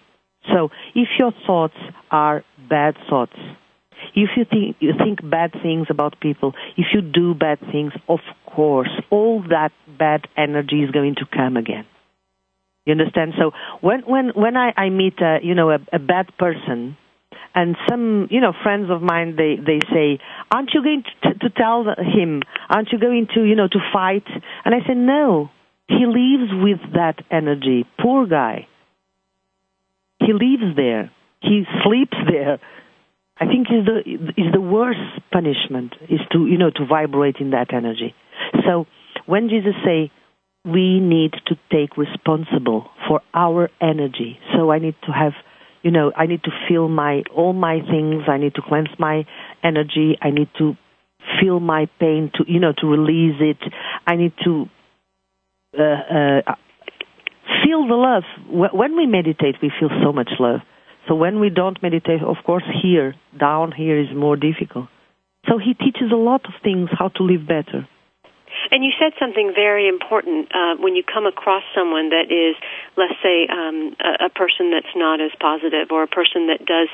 [0.53, 1.77] So if your thoughts
[2.11, 3.35] are bad thoughts,
[4.15, 8.19] if you think, you think bad things about people, if you do bad things, of
[8.45, 11.85] course, all that bad energy is going to come again.
[12.85, 13.33] You understand?
[13.39, 16.97] So when when when I, I meet a you know a, a bad person,
[17.55, 20.19] and some you know friends of mine they they say,
[20.51, 22.41] aren't you going to, to tell him?
[22.69, 24.27] Aren't you going to you know to fight?
[24.65, 25.49] And I say no.
[25.87, 27.85] He lives with that energy.
[27.99, 28.67] Poor guy.
[30.19, 31.11] He lives there.
[31.41, 32.59] He sleeps there.
[33.37, 33.99] I think is the
[34.37, 34.99] is the worst
[35.31, 38.13] punishment is to you know to vibrate in that energy.
[38.65, 38.85] So
[39.25, 40.11] when Jesus say
[40.65, 45.33] we need to take responsible for our energy, so I need to have
[45.81, 48.23] you know I need to feel my all my things.
[48.27, 49.25] I need to cleanse my
[49.63, 50.17] energy.
[50.21, 50.75] I need to
[51.41, 53.73] feel my pain to you know to release it.
[54.07, 54.65] I need to
[55.77, 56.55] uh, uh,
[57.63, 58.23] feel the love.
[58.49, 60.61] When we meditate, we feel so much love
[61.07, 64.87] so when we don't meditate, of course, here, down here is more difficult.
[65.47, 67.87] So he teaches a lot of things how to live better.
[68.71, 72.55] And you said something very important uh, when you come across someone that is,
[72.97, 76.89] let's say, um, a, a person that's not as positive or a person that does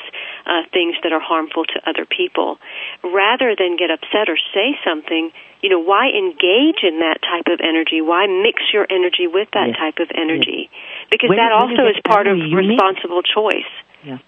[0.45, 2.57] uh, things that are harmful to other people.
[3.03, 5.31] Rather than get upset or say something,
[5.61, 8.01] you know, why engage in that type of energy?
[8.01, 9.77] Why mix your energy with that yes.
[9.77, 10.69] type of energy?
[11.11, 13.67] Because when, that also is part of responsible choice.
[14.03, 14.19] Yeah.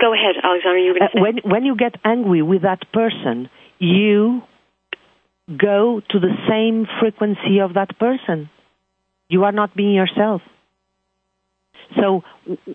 [0.00, 0.78] Go ahead, Alexander.
[0.78, 3.48] You were uh, When when you get angry with that person,
[3.78, 4.42] you
[5.58, 8.50] go to the same frequency of that person.
[9.28, 10.42] You are not being yourself.
[11.96, 12.22] So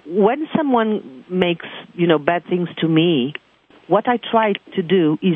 [0.05, 3.33] when someone makes, you know, bad things to me,
[3.87, 5.35] what I try to do is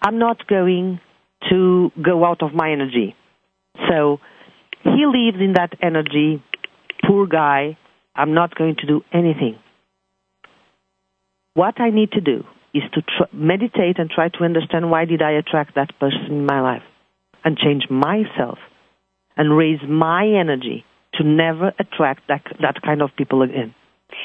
[0.00, 1.00] I'm not going
[1.50, 3.16] to go out of my energy.
[3.88, 4.20] So
[4.84, 6.42] he lives in that energy,
[7.04, 7.76] poor guy,
[8.14, 9.58] I'm not going to do anything.
[11.54, 12.44] What I need to do
[12.74, 16.46] is to tr- meditate and try to understand why did I attract that person in
[16.46, 16.82] my life
[17.44, 18.58] and change myself
[19.36, 23.74] and raise my energy to never attract that, that kind of people again.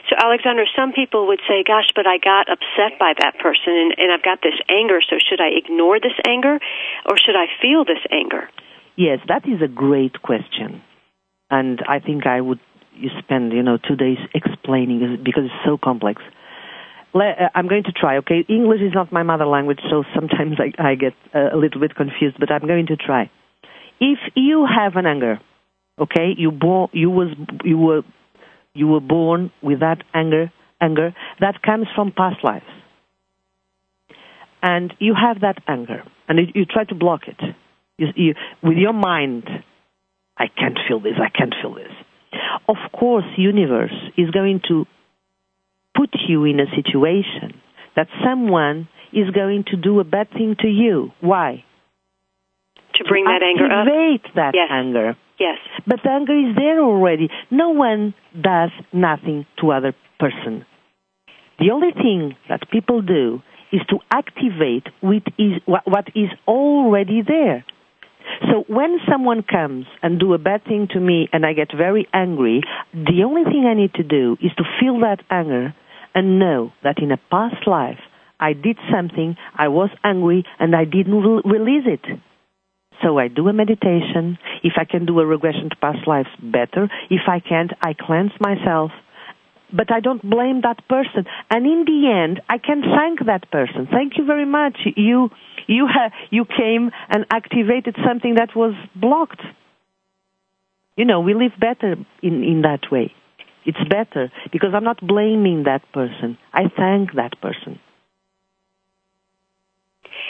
[0.10, 3.96] So, Alexander, some people would say, gosh, but I got upset by that person and,
[3.98, 6.60] and I've got this anger, so should I ignore this anger
[7.06, 8.50] or should I feel this anger?
[8.96, 10.82] Yes, that is a great question.
[11.50, 12.60] And I think I would
[13.00, 16.22] you spend, you know, two days explaining because it's so complex.
[17.14, 18.46] Uh, I'm going to try, okay?
[18.48, 21.96] English is not my mother language, so sometimes I, I get uh, a little bit
[21.96, 23.30] confused, but I'm going to try.
[24.00, 25.40] If you have an anger,
[26.00, 27.30] okay, you born, you was,
[27.64, 28.02] you were,
[28.74, 32.66] you were born with that anger, anger that comes from past lives,
[34.62, 37.40] and you have that anger, and you, you try to block it.
[37.98, 39.46] You, you, with your mind,
[40.38, 41.14] I can't feel this.
[41.20, 41.92] I can't feel this
[42.68, 44.86] of course, universe is going to
[45.98, 47.60] put you in a situation
[47.96, 51.12] that someone is going to do a bad thing to you.
[51.22, 51.64] Why?
[52.96, 53.88] To bring that anger up.
[53.88, 54.70] Activate that Yes.
[54.72, 55.18] anger.
[55.40, 55.58] Yes.
[55.86, 57.30] But the anger is there already.
[57.52, 60.66] No one does nothing to other person.
[61.60, 63.42] The only thing that people do
[63.72, 67.66] is to activate with is, what, what is already there.
[68.52, 72.08] So when someone comes and do a bad thing to me and I get very
[72.14, 72.62] angry,
[72.94, 75.74] the only thing I need to do is to feel that anger
[76.16, 78.00] and know that in a past life
[78.40, 82.20] I did something, I was angry and I didn't re- release it.
[83.04, 84.38] So I do a meditation.
[84.64, 86.90] If I can do a regression to past lives, better.
[87.10, 88.92] If I can't, I cleanse myself.
[89.72, 91.26] But I don't blame that person.
[91.50, 93.88] And in the end, I can thank that person.
[93.92, 94.78] Thank you very much.
[94.96, 95.30] You,
[95.68, 99.42] you, ha- you came and activated something that was blocked.
[100.96, 103.14] You know, we live better in, in that way.
[103.68, 106.38] It's better because I'm not blaming that person.
[106.54, 107.80] I thank that person.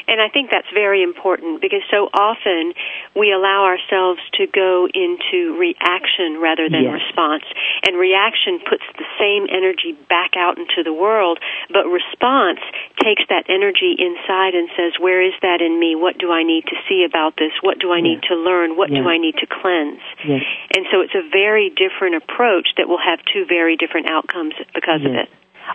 [0.07, 2.73] And I think that's very important because so often
[3.15, 7.01] we allow ourselves to go into reaction rather than Yes.
[7.01, 7.43] response.
[7.85, 12.59] And reaction puts the same energy back out into the world, but response
[13.01, 15.95] takes that energy inside and says, Where is that in me?
[15.95, 17.51] What do I need to see about this?
[17.61, 18.77] What do I need to learn?
[18.77, 20.01] What do I need to cleanse?
[20.25, 20.43] Yes.
[20.75, 25.01] And so it's a very different approach that will have two very different outcomes because
[25.05, 25.29] of it.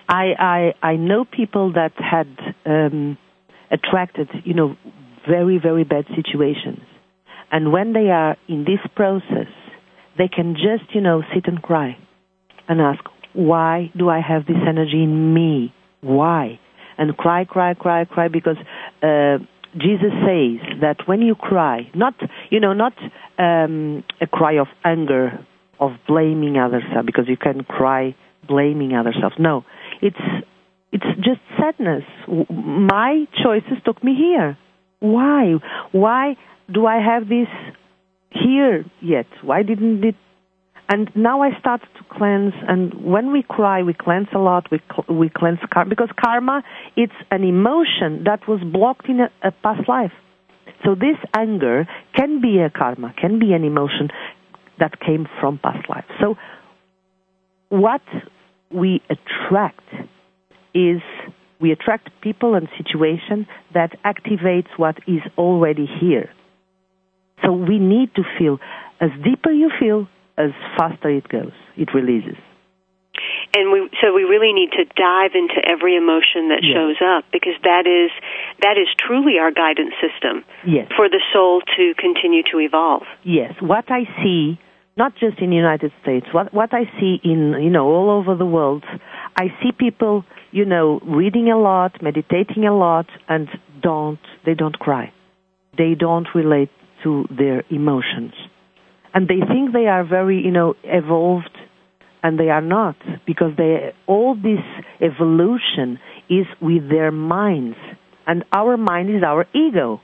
[0.09, 2.29] I, I I know people that had
[2.65, 3.19] um,
[3.73, 4.77] attracted, you know,
[5.29, 6.81] very very bad situations,
[7.51, 9.51] and when they are in this process,
[10.19, 11.97] they can just, you know, sit and cry,
[12.69, 13.01] and ask,
[13.33, 15.73] why do I have this energy in me?
[16.03, 16.59] Why?
[16.99, 18.57] And cry, cry, cry, cry, because
[19.03, 19.39] uh,
[19.75, 22.15] Jesus says that when you cry, not,
[22.51, 22.93] you know, not
[23.39, 25.47] um, a cry of anger,
[25.81, 28.15] of blaming others, because you can cry
[28.47, 29.17] blaming others.
[29.39, 29.65] No,
[30.03, 30.17] it's
[30.93, 32.05] it's just sadness.
[32.29, 34.59] My choices took me here.
[35.01, 35.55] Why?
[35.91, 36.37] Why
[36.73, 37.49] do I have this
[38.31, 39.27] here yet?
[39.43, 40.15] Why didn't it?
[40.89, 42.53] And now I start to cleanse.
[42.69, 44.67] And when we cry, we cleanse a lot.
[44.71, 46.63] We cl- we cleanse karma because karma
[46.97, 50.13] it's an emotion that was blocked in a, a past life.
[50.85, 54.11] So this anger can be a karma, can be an emotion
[54.79, 56.05] that came from past life.
[56.21, 56.35] So
[57.69, 58.03] what
[58.71, 59.85] we attract
[60.75, 61.01] is
[61.61, 66.31] we attract people and situation that activates what is already here.
[67.45, 68.59] So we need to feel
[69.01, 70.09] as deeper you feel,
[70.39, 71.53] as faster it goes.
[71.77, 72.37] It releases.
[73.55, 76.73] and we so we really need to dive into every emotion that Yes.
[76.75, 78.11] shows up because that is
[78.65, 80.87] that is truly our guidance system Yes.
[80.97, 83.05] for the soul to continue to evolve.
[83.25, 84.59] Yes, what I see,
[84.97, 88.35] not just in the United States, what what I see in you know all over
[88.35, 88.85] the world,
[89.37, 93.49] I see people you know reading a lot, meditating a lot, and
[93.83, 95.13] don't they don't cry,
[95.77, 96.71] they don't relate
[97.03, 98.33] to their emotions,
[99.15, 101.57] and they think they are very you know evolved,
[102.23, 102.97] and they are not
[103.27, 104.63] because they all this
[105.01, 105.99] evolution
[106.29, 107.79] is with their minds,
[108.27, 110.01] and our mind is our ego.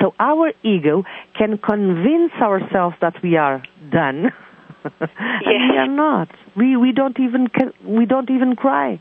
[0.00, 1.04] So our ego
[1.38, 4.32] can convince ourselves that we are done,
[4.84, 6.28] and we are not.
[6.56, 7.46] We we don't even
[7.86, 9.00] we don't even cry.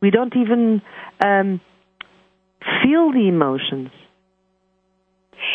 [0.00, 0.82] We don't even
[1.24, 1.60] um,
[2.82, 3.90] feel the emotions.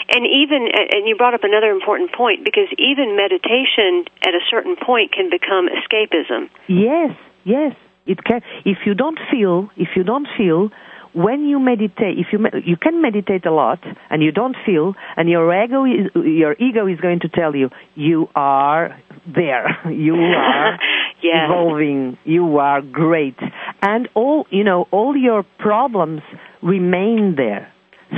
[0.10, 4.76] And even and you brought up another important point because even meditation at a certain
[4.76, 6.50] point can become escapism.
[6.68, 7.76] Yes, yes.
[8.06, 8.42] It can.
[8.66, 10.70] If you don't feel, if you don't feel,
[11.14, 13.80] when you meditate, if you you can meditate a lot
[14.10, 17.70] and you don't feel, and your ego is your ego is going to tell you
[17.96, 20.80] you are there, you are
[21.22, 21.50] Yes.
[21.50, 23.38] evolving, you are great,
[23.82, 26.22] and all you know, all your problems
[26.62, 27.72] remain there.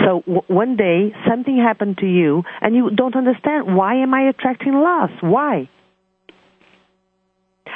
[0.06, 4.30] So w- one day something happened to you, and you don't understand why am I
[4.30, 5.10] attracting loss?
[5.22, 5.70] Why?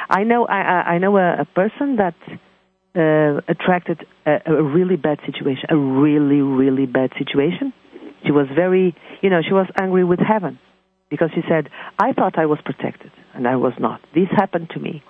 [0.08, 2.14] I know I, I know a, a person that
[2.94, 7.72] uh, attracted a, a really bad situation, a really really bad situation.
[8.24, 10.58] She was very, you know, she was angry with heaven
[11.10, 11.68] because she said,
[11.98, 14.00] "I thought I was protected, and I was not.
[14.14, 15.02] This happened to me."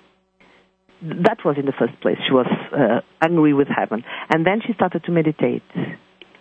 [1.01, 2.17] That was in the first place.
[2.25, 5.63] She was uh, angry with heaven, and then she started to meditate,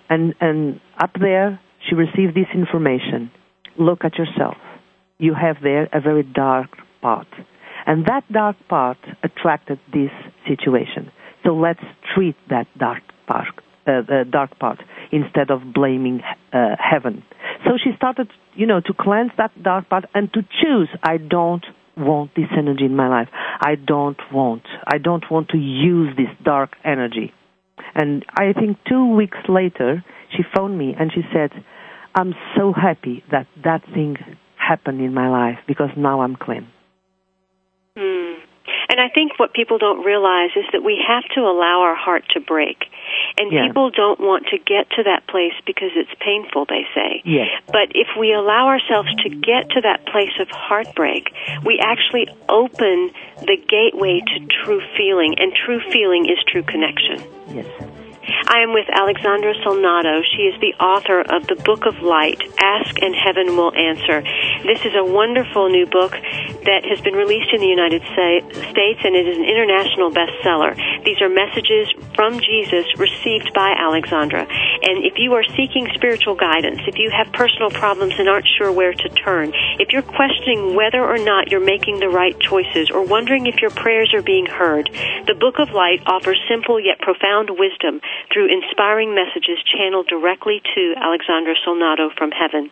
[0.09, 3.31] and and up there she received this information:
[3.79, 4.57] look at yourself.
[5.19, 6.71] You have there a very dark
[7.03, 7.29] part.
[7.87, 10.11] And that dark part attracted this
[10.49, 11.13] situation.
[11.45, 11.85] So let's
[12.15, 13.47] treat that dark part,
[13.87, 14.83] uh, dark part
[15.13, 16.21] instead of blaming
[16.53, 17.23] uh, heaven.
[17.65, 20.89] So she started, you know, to cleanse that dark part and to choose.
[21.03, 21.65] I don't
[21.97, 23.29] want this energy in my life.
[23.33, 24.63] I don't want.
[24.87, 27.33] I don't want to use this dark energy.
[27.95, 30.05] And I think two weeks later,
[30.37, 31.51] she phoned me and she said,
[32.15, 34.17] I'm so happy that that thing
[34.57, 36.69] happened in my life because now I'm clean.
[37.97, 38.46] Hmm.
[38.89, 42.25] And I think what people don't realize is that we have to allow our heart
[42.35, 42.85] to break.
[43.39, 43.67] And Yeah.
[43.67, 47.23] people don't want to get to that place because it's painful, they say.
[47.25, 47.49] Yes.
[47.67, 51.31] But if we allow ourselves to get to that place of heartbreak,
[51.65, 53.11] we actually open
[53.43, 57.23] the gateway to true feeling, and true feeling is true connection.
[57.53, 57.67] Yes.
[58.49, 60.23] I am with Alexandra Solnado.
[60.37, 64.23] She is the author of The Book of Light, Ask and Heaven Will Answer.
[64.65, 66.17] This is a wonderful new book
[66.67, 70.75] that has been released in the United States and it is an international bestseller.
[71.05, 74.43] These are messages from Jesus received by Alexandra.
[74.43, 78.71] And if you are seeking spiritual guidance, if you have personal problems and aren't sure
[78.73, 83.07] where to turn, if you're questioning whether or not you're making the right choices or
[83.07, 84.91] wondering if your prayers are being heard,
[85.27, 88.01] the Book of Light offers simple yet profound wisdom
[88.33, 92.71] through inspiring messages channeled directly to Alexandra Solnado from heaven.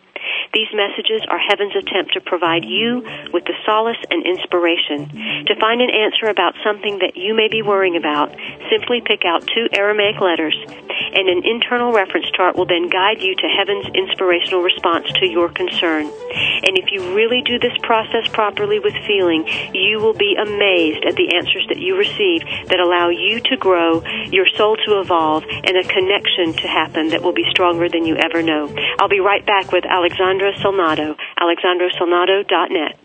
[0.53, 3.03] These messages are heaven's attempt to provide you
[3.33, 5.09] with the solace and inspiration.
[5.47, 8.31] To find an answer about something that you may be worrying about,
[8.69, 13.35] simply pick out two Aramaic letters, and an internal reference chart will then guide you
[13.35, 16.05] to heaven's inspirational response to your concern.
[16.05, 21.15] And if you really do this process properly with feeling, you will be amazed at
[21.15, 25.77] the answers that you receive that allow you to grow, your soul to evolve, and
[25.77, 28.73] a connection to happen that will be stronger than you ever know.
[28.99, 29.85] I'll be right back with
[30.17, 32.97] Alexandra Solnado, alexandrasolnado.net.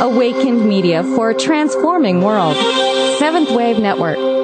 [0.00, 2.56] Awakened Media for a transforming world.
[3.18, 4.43] Seventh Wave Network.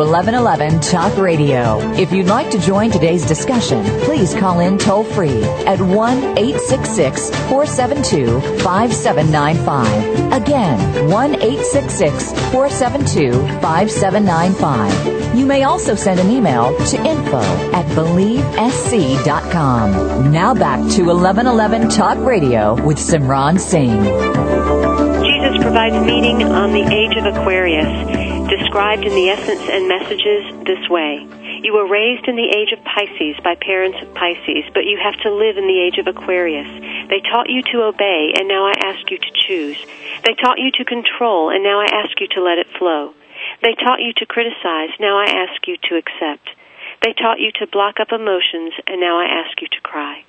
[0.00, 1.78] 1111 Talk Radio.
[1.92, 7.28] If you'd like to join today's discussion, please call in toll free at 1 866
[7.30, 10.32] 472 5795.
[10.32, 15.36] Again, 1 866 472 5795.
[15.36, 17.42] You may also send an email to info
[17.72, 20.32] at believesc.com.
[20.32, 24.02] Now back to 1111 Talk Radio with Simran Singh.
[25.22, 27.86] Jesus provides meaning on the age of Aquarius,
[28.50, 31.22] described in the essence and messages this way.
[31.62, 35.14] You were raised in the age of Pisces by parents of Pisces, but you have
[35.22, 36.68] to live in the age of Aquarius.
[37.08, 39.78] They taught you to obey, and now I ask you to choose.
[40.26, 43.14] They taught you to control, and now I ask you to let it flow.
[43.62, 46.50] They taught you to criticize, now I ask you to accept.
[47.04, 50.24] They taught you to block up emotions, and now I ask you to cry.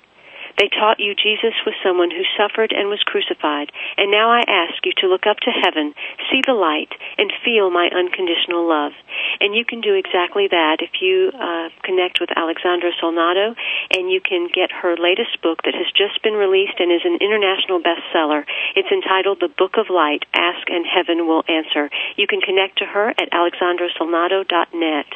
[0.58, 4.84] They taught you Jesus was someone who suffered and was crucified, and now I ask
[4.84, 5.94] you to look up to heaven,
[6.30, 8.92] see the light, and feel my unconditional love.
[9.40, 13.54] And you can do exactly that if you uh, connect with Alexandra Solnado
[13.90, 17.18] and you can get her latest book that has just been released and is an
[17.20, 18.44] international bestseller.
[18.76, 21.90] It's entitled The Book of Light Ask and Heaven Will Answer.
[22.16, 25.06] You can connect to her at alexandrasolnado.net.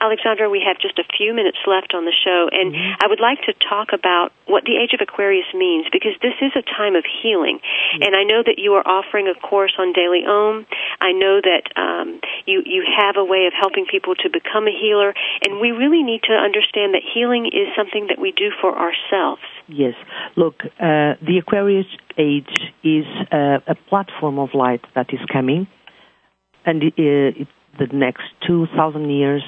[0.00, 3.02] Alexandra, we have just a few minutes left on the show, and mm-hmm.
[3.02, 6.52] I would like to talk about what the Age of Aquarius means because this is
[6.54, 7.58] a time of healing.
[7.58, 8.02] Mm-hmm.
[8.02, 10.66] And I know that you are offering a course on Daily Om.
[11.00, 14.74] I know that um, you, you have a way of helping people to become a
[14.74, 15.14] healer,
[15.44, 19.42] and we really need to understand that healing is something that we do for ourselves.
[19.68, 19.94] Yes.
[20.36, 21.86] Look, uh, the Aquarius
[22.18, 22.52] age
[22.84, 25.66] is uh, a platform of light that is coming,
[26.64, 27.48] and it, it,
[27.78, 29.42] the next 2,000 years,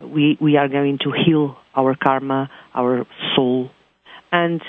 [0.00, 3.70] we, we are going to heal our karma, our soul.
[4.32, 4.60] And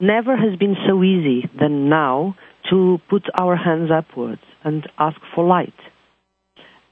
[0.00, 2.36] never has been so easy than now
[2.70, 5.74] to put our hands upwards and ask for light.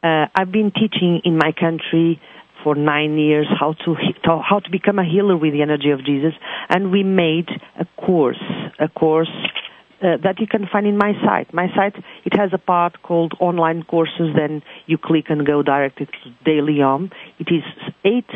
[0.04, 2.20] Uh, I've been teaching in my country
[2.62, 6.34] for nine years how to, how to become a healer with the energy of Jesus,
[6.68, 7.48] and we made
[7.80, 8.42] a course,
[8.78, 9.30] a course
[10.02, 11.54] uh, that you can find in my site.
[11.54, 11.94] My site
[12.26, 14.28] it has a part called online courses.
[14.36, 17.10] Then you click and go directly to Daily Om.
[17.38, 17.62] It is
[18.04, 18.28] eight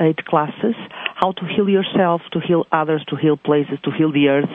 [0.00, 0.74] eight classes:
[1.14, 4.50] how to heal yourself, to heal others, to heal places, to heal the earth,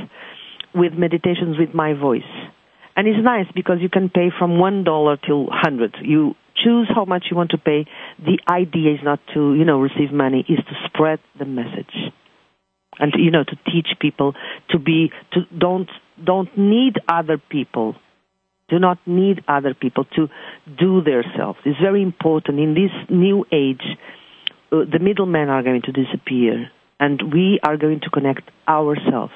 [0.75, 2.21] with meditations with my voice.
[2.95, 5.95] And it's nice because you can pay from one dollar till hundred.
[6.03, 7.85] You choose how much you want to pay.
[8.17, 11.93] The idea is not to, you know, receive money, is to spread the message.
[12.97, 14.33] And, you know, to teach people
[14.71, 15.89] to be, to don't,
[16.23, 17.95] don't need other people.
[18.69, 20.27] Do not need other people to
[20.77, 21.59] do themselves.
[21.65, 22.59] It's very important.
[22.59, 23.81] In this new age,
[24.71, 29.33] uh, the middlemen are going to disappear and we are going to connect ourselves.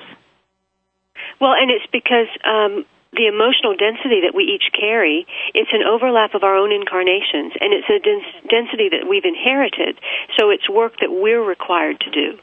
[1.40, 2.86] Well, and it's because um,
[3.16, 7.74] the emotional density that we each carry, it's an overlap of our own incarnations, and
[7.74, 10.00] it's a dens- density that we've inherited.
[10.38, 12.38] So it's work that we're required to do.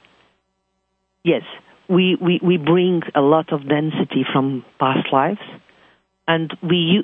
[1.25, 1.43] Yes,
[1.89, 5.43] we, we, we bring a lot of density from past lives,
[6.27, 7.03] and we.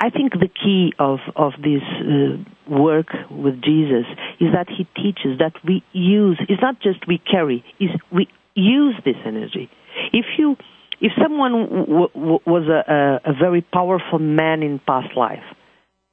[0.00, 2.36] I think the key of of this uh,
[2.70, 4.04] work with Jesus
[4.38, 6.38] is that he teaches that we use.
[6.48, 9.70] It's not just we carry; is we use this energy.
[10.12, 10.56] If you
[11.04, 15.44] if someone w- w- was a, a, a very powerful man in past life,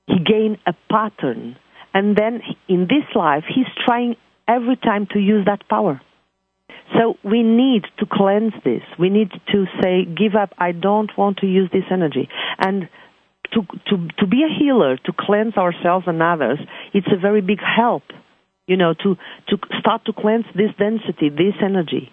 [0.05, 1.55] he gained a pattern,
[1.93, 4.17] and then in this life, he's trying
[4.49, 6.01] every time to use that power.
[6.97, 8.81] So we need to cleanse this.
[8.99, 10.53] We need to say, give up.
[10.57, 12.27] I don't want to use this energy.
[12.59, 12.89] And
[13.53, 16.59] to, to, to be a healer, to cleanse ourselves and others,
[16.93, 18.03] it's a very big help,
[18.67, 19.15] you know, to,
[19.47, 22.11] to start to cleanse this density, this energy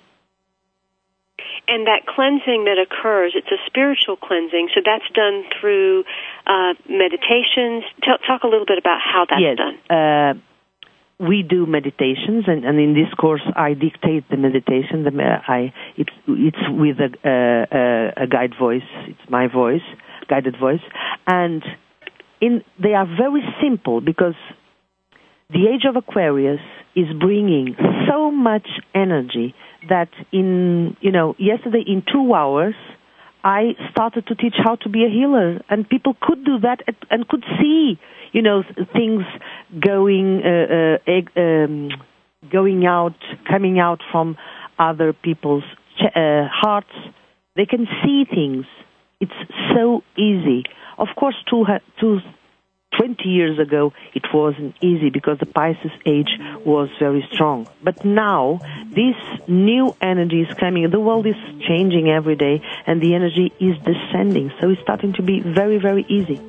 [1.68, 4.68] and that cleansing that occurs, it's a spiritual cleansing.
[4.74, 6.04] So that's done through
[6.46, 7.84] uh, meditations.
[8.02, 9.56] Tell, talk a little bit about how that's yes.
[9.56, 9.76] done.
[9.86, 10.34] Uh,
[11.20, 15.02] we do meditations, and, and, in this course, I dictate the meditation.
[15.02, 15.10] The,
[15.46, 18.86] I, it's, it's with a, a, a guide voice.
[19.08, 19.82] It's my voice,
[20.28, 20.80] guided voice,
[21.26, 21.64] and
[22.40, 24.36] in, they are very simple because
[25.50, 26.60] the age of Aquarius
[26.94, 27.74] is bringing
[28.08, 29.54] so much energy
[29.88, 32.74] that in, you know, yesterday in two hours,
[33.42, 36.80] I started to teach how to be a healer, and people could do that
[37.10, 37.98] and could see,
[38.32, 39.22] you know, things
[39.80, 41.88] going, uh, uh, um,
[42.52, 43.16] going out,
[43.48, 44.36] coming out from
[44.78, 45.64] other people's
[45.98, 46.92] uh, hearts.
[47.56, 48.66] They can see things.
[49.18, 49.32] It's
[49.74, 50.64] so easy.
[50.98, 51.64] Of course, two,
[51.98, 52.18] two
[52.96, 56.30] 20 years ago, it wasn't easy because the Pisces age
[56.64, 57.68] was very strong.
[57.82, 59.16] But now, this
[59.46, 60.88] new energy is coming.
[60.90, 61.36] The world is
[61.66, 64.52] changing every day, and the energy is descending.
[64.60, 66.40] So it's starting to be very, very easy.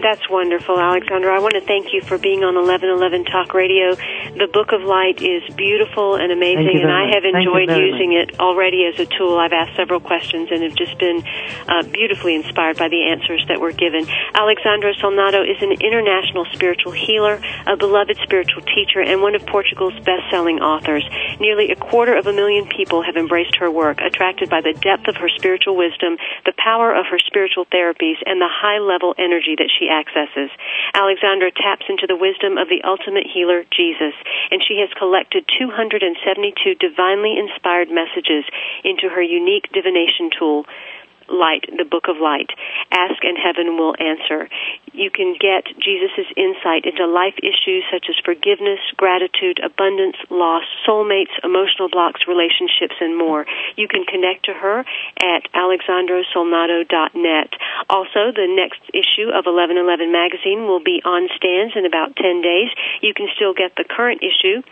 [0.00, 1.36] That's wonderful, Alexandra.
[1.36, 3.92] I want to thank you for being on 1111 Talk Radio.
[4.40, 8.32] The Book of Light is beautiful and amazing, and I have enjoyed using much.
[8.32, 9.36] it already as a tool.
[9.36, 11.20] I've asked several questions and have just been
[11.68, 14.08] uh, beautifully inspired by the answers that were given.
[14.32, 17.36] Alexandra Solnado is an international spiritual healer,
[17.66, 21.04] a beloved spiritual teacher, and one of Portugal's best-selling authors.
[21.36, 25.04] Nearly a quarter of a million people have embraced her work, attracted by the depth
[25.08, 26.16] of her spiritual wisdom,
[26.46, 30.50] the power of her spiritual therapies, and the high-level energy that she she accesses.
[30.94, 34.14] Alexandra taps into the wisdom of the ultimate healer, Jesus,
[34.50, 38.46] and she has collected 272 divinely inspired messages
[38.84, 40.64] into her unique divination tool,
[41.28, 42.50] Light, the Book of Light.
[42.90, 44.48] Ask and heaven will answer.
[44.92, 51.32] You can get Jesus' insight into life issues such as forgiveness, gratitude, abundance, loss, soulmates,
[51.42, 53.46] emotional blocks, relationships, and more.
[53.76, 54.84] You can connect to her
[55.20, 57.50] at alexandrasolnado.net.
[57.88, 62.68] Also, the next issue of 1111 magazine will be on stands in about 10 days.
[63.00, 64.62] You can still get the current issue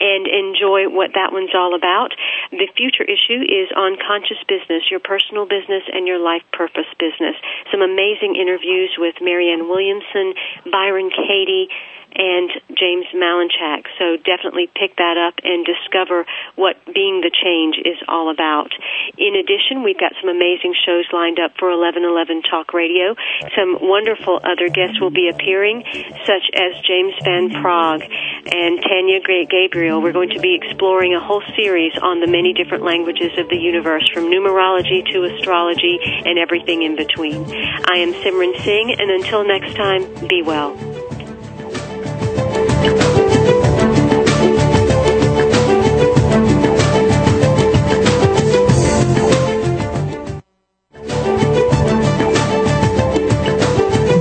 [0.00, 2.14] and enjoy what that one's all about.
[2.50, 7.36] The future issue is on conscious business, your personal business and your life purpose business.
[7.70, 10.34] Some amazing interviews with Marianne Williamson,
[10.70, 11.68] Byron Katie,
[12.14, 13.88] and James Malinchak.
[13.98, 18.72] So definitely pick that up and discover what being the change is all about.
[19.16, 23.14] In addition, we've got some amazing shows lined up for 1111 Talk Radio.
[23.56, 25.84] Some wonderful other guests will be appearing,
[26.26, 30.02] such as James Van Praagh and Tanya Gabriel.
[30.02, 33.56] We're going to be exploring a whole series on the many different languages of the
[33.56, 37.44] universe, from numerology to astrology and everything in between.
[37.44, 40.76] I am Simran Singh, and until next time, be well.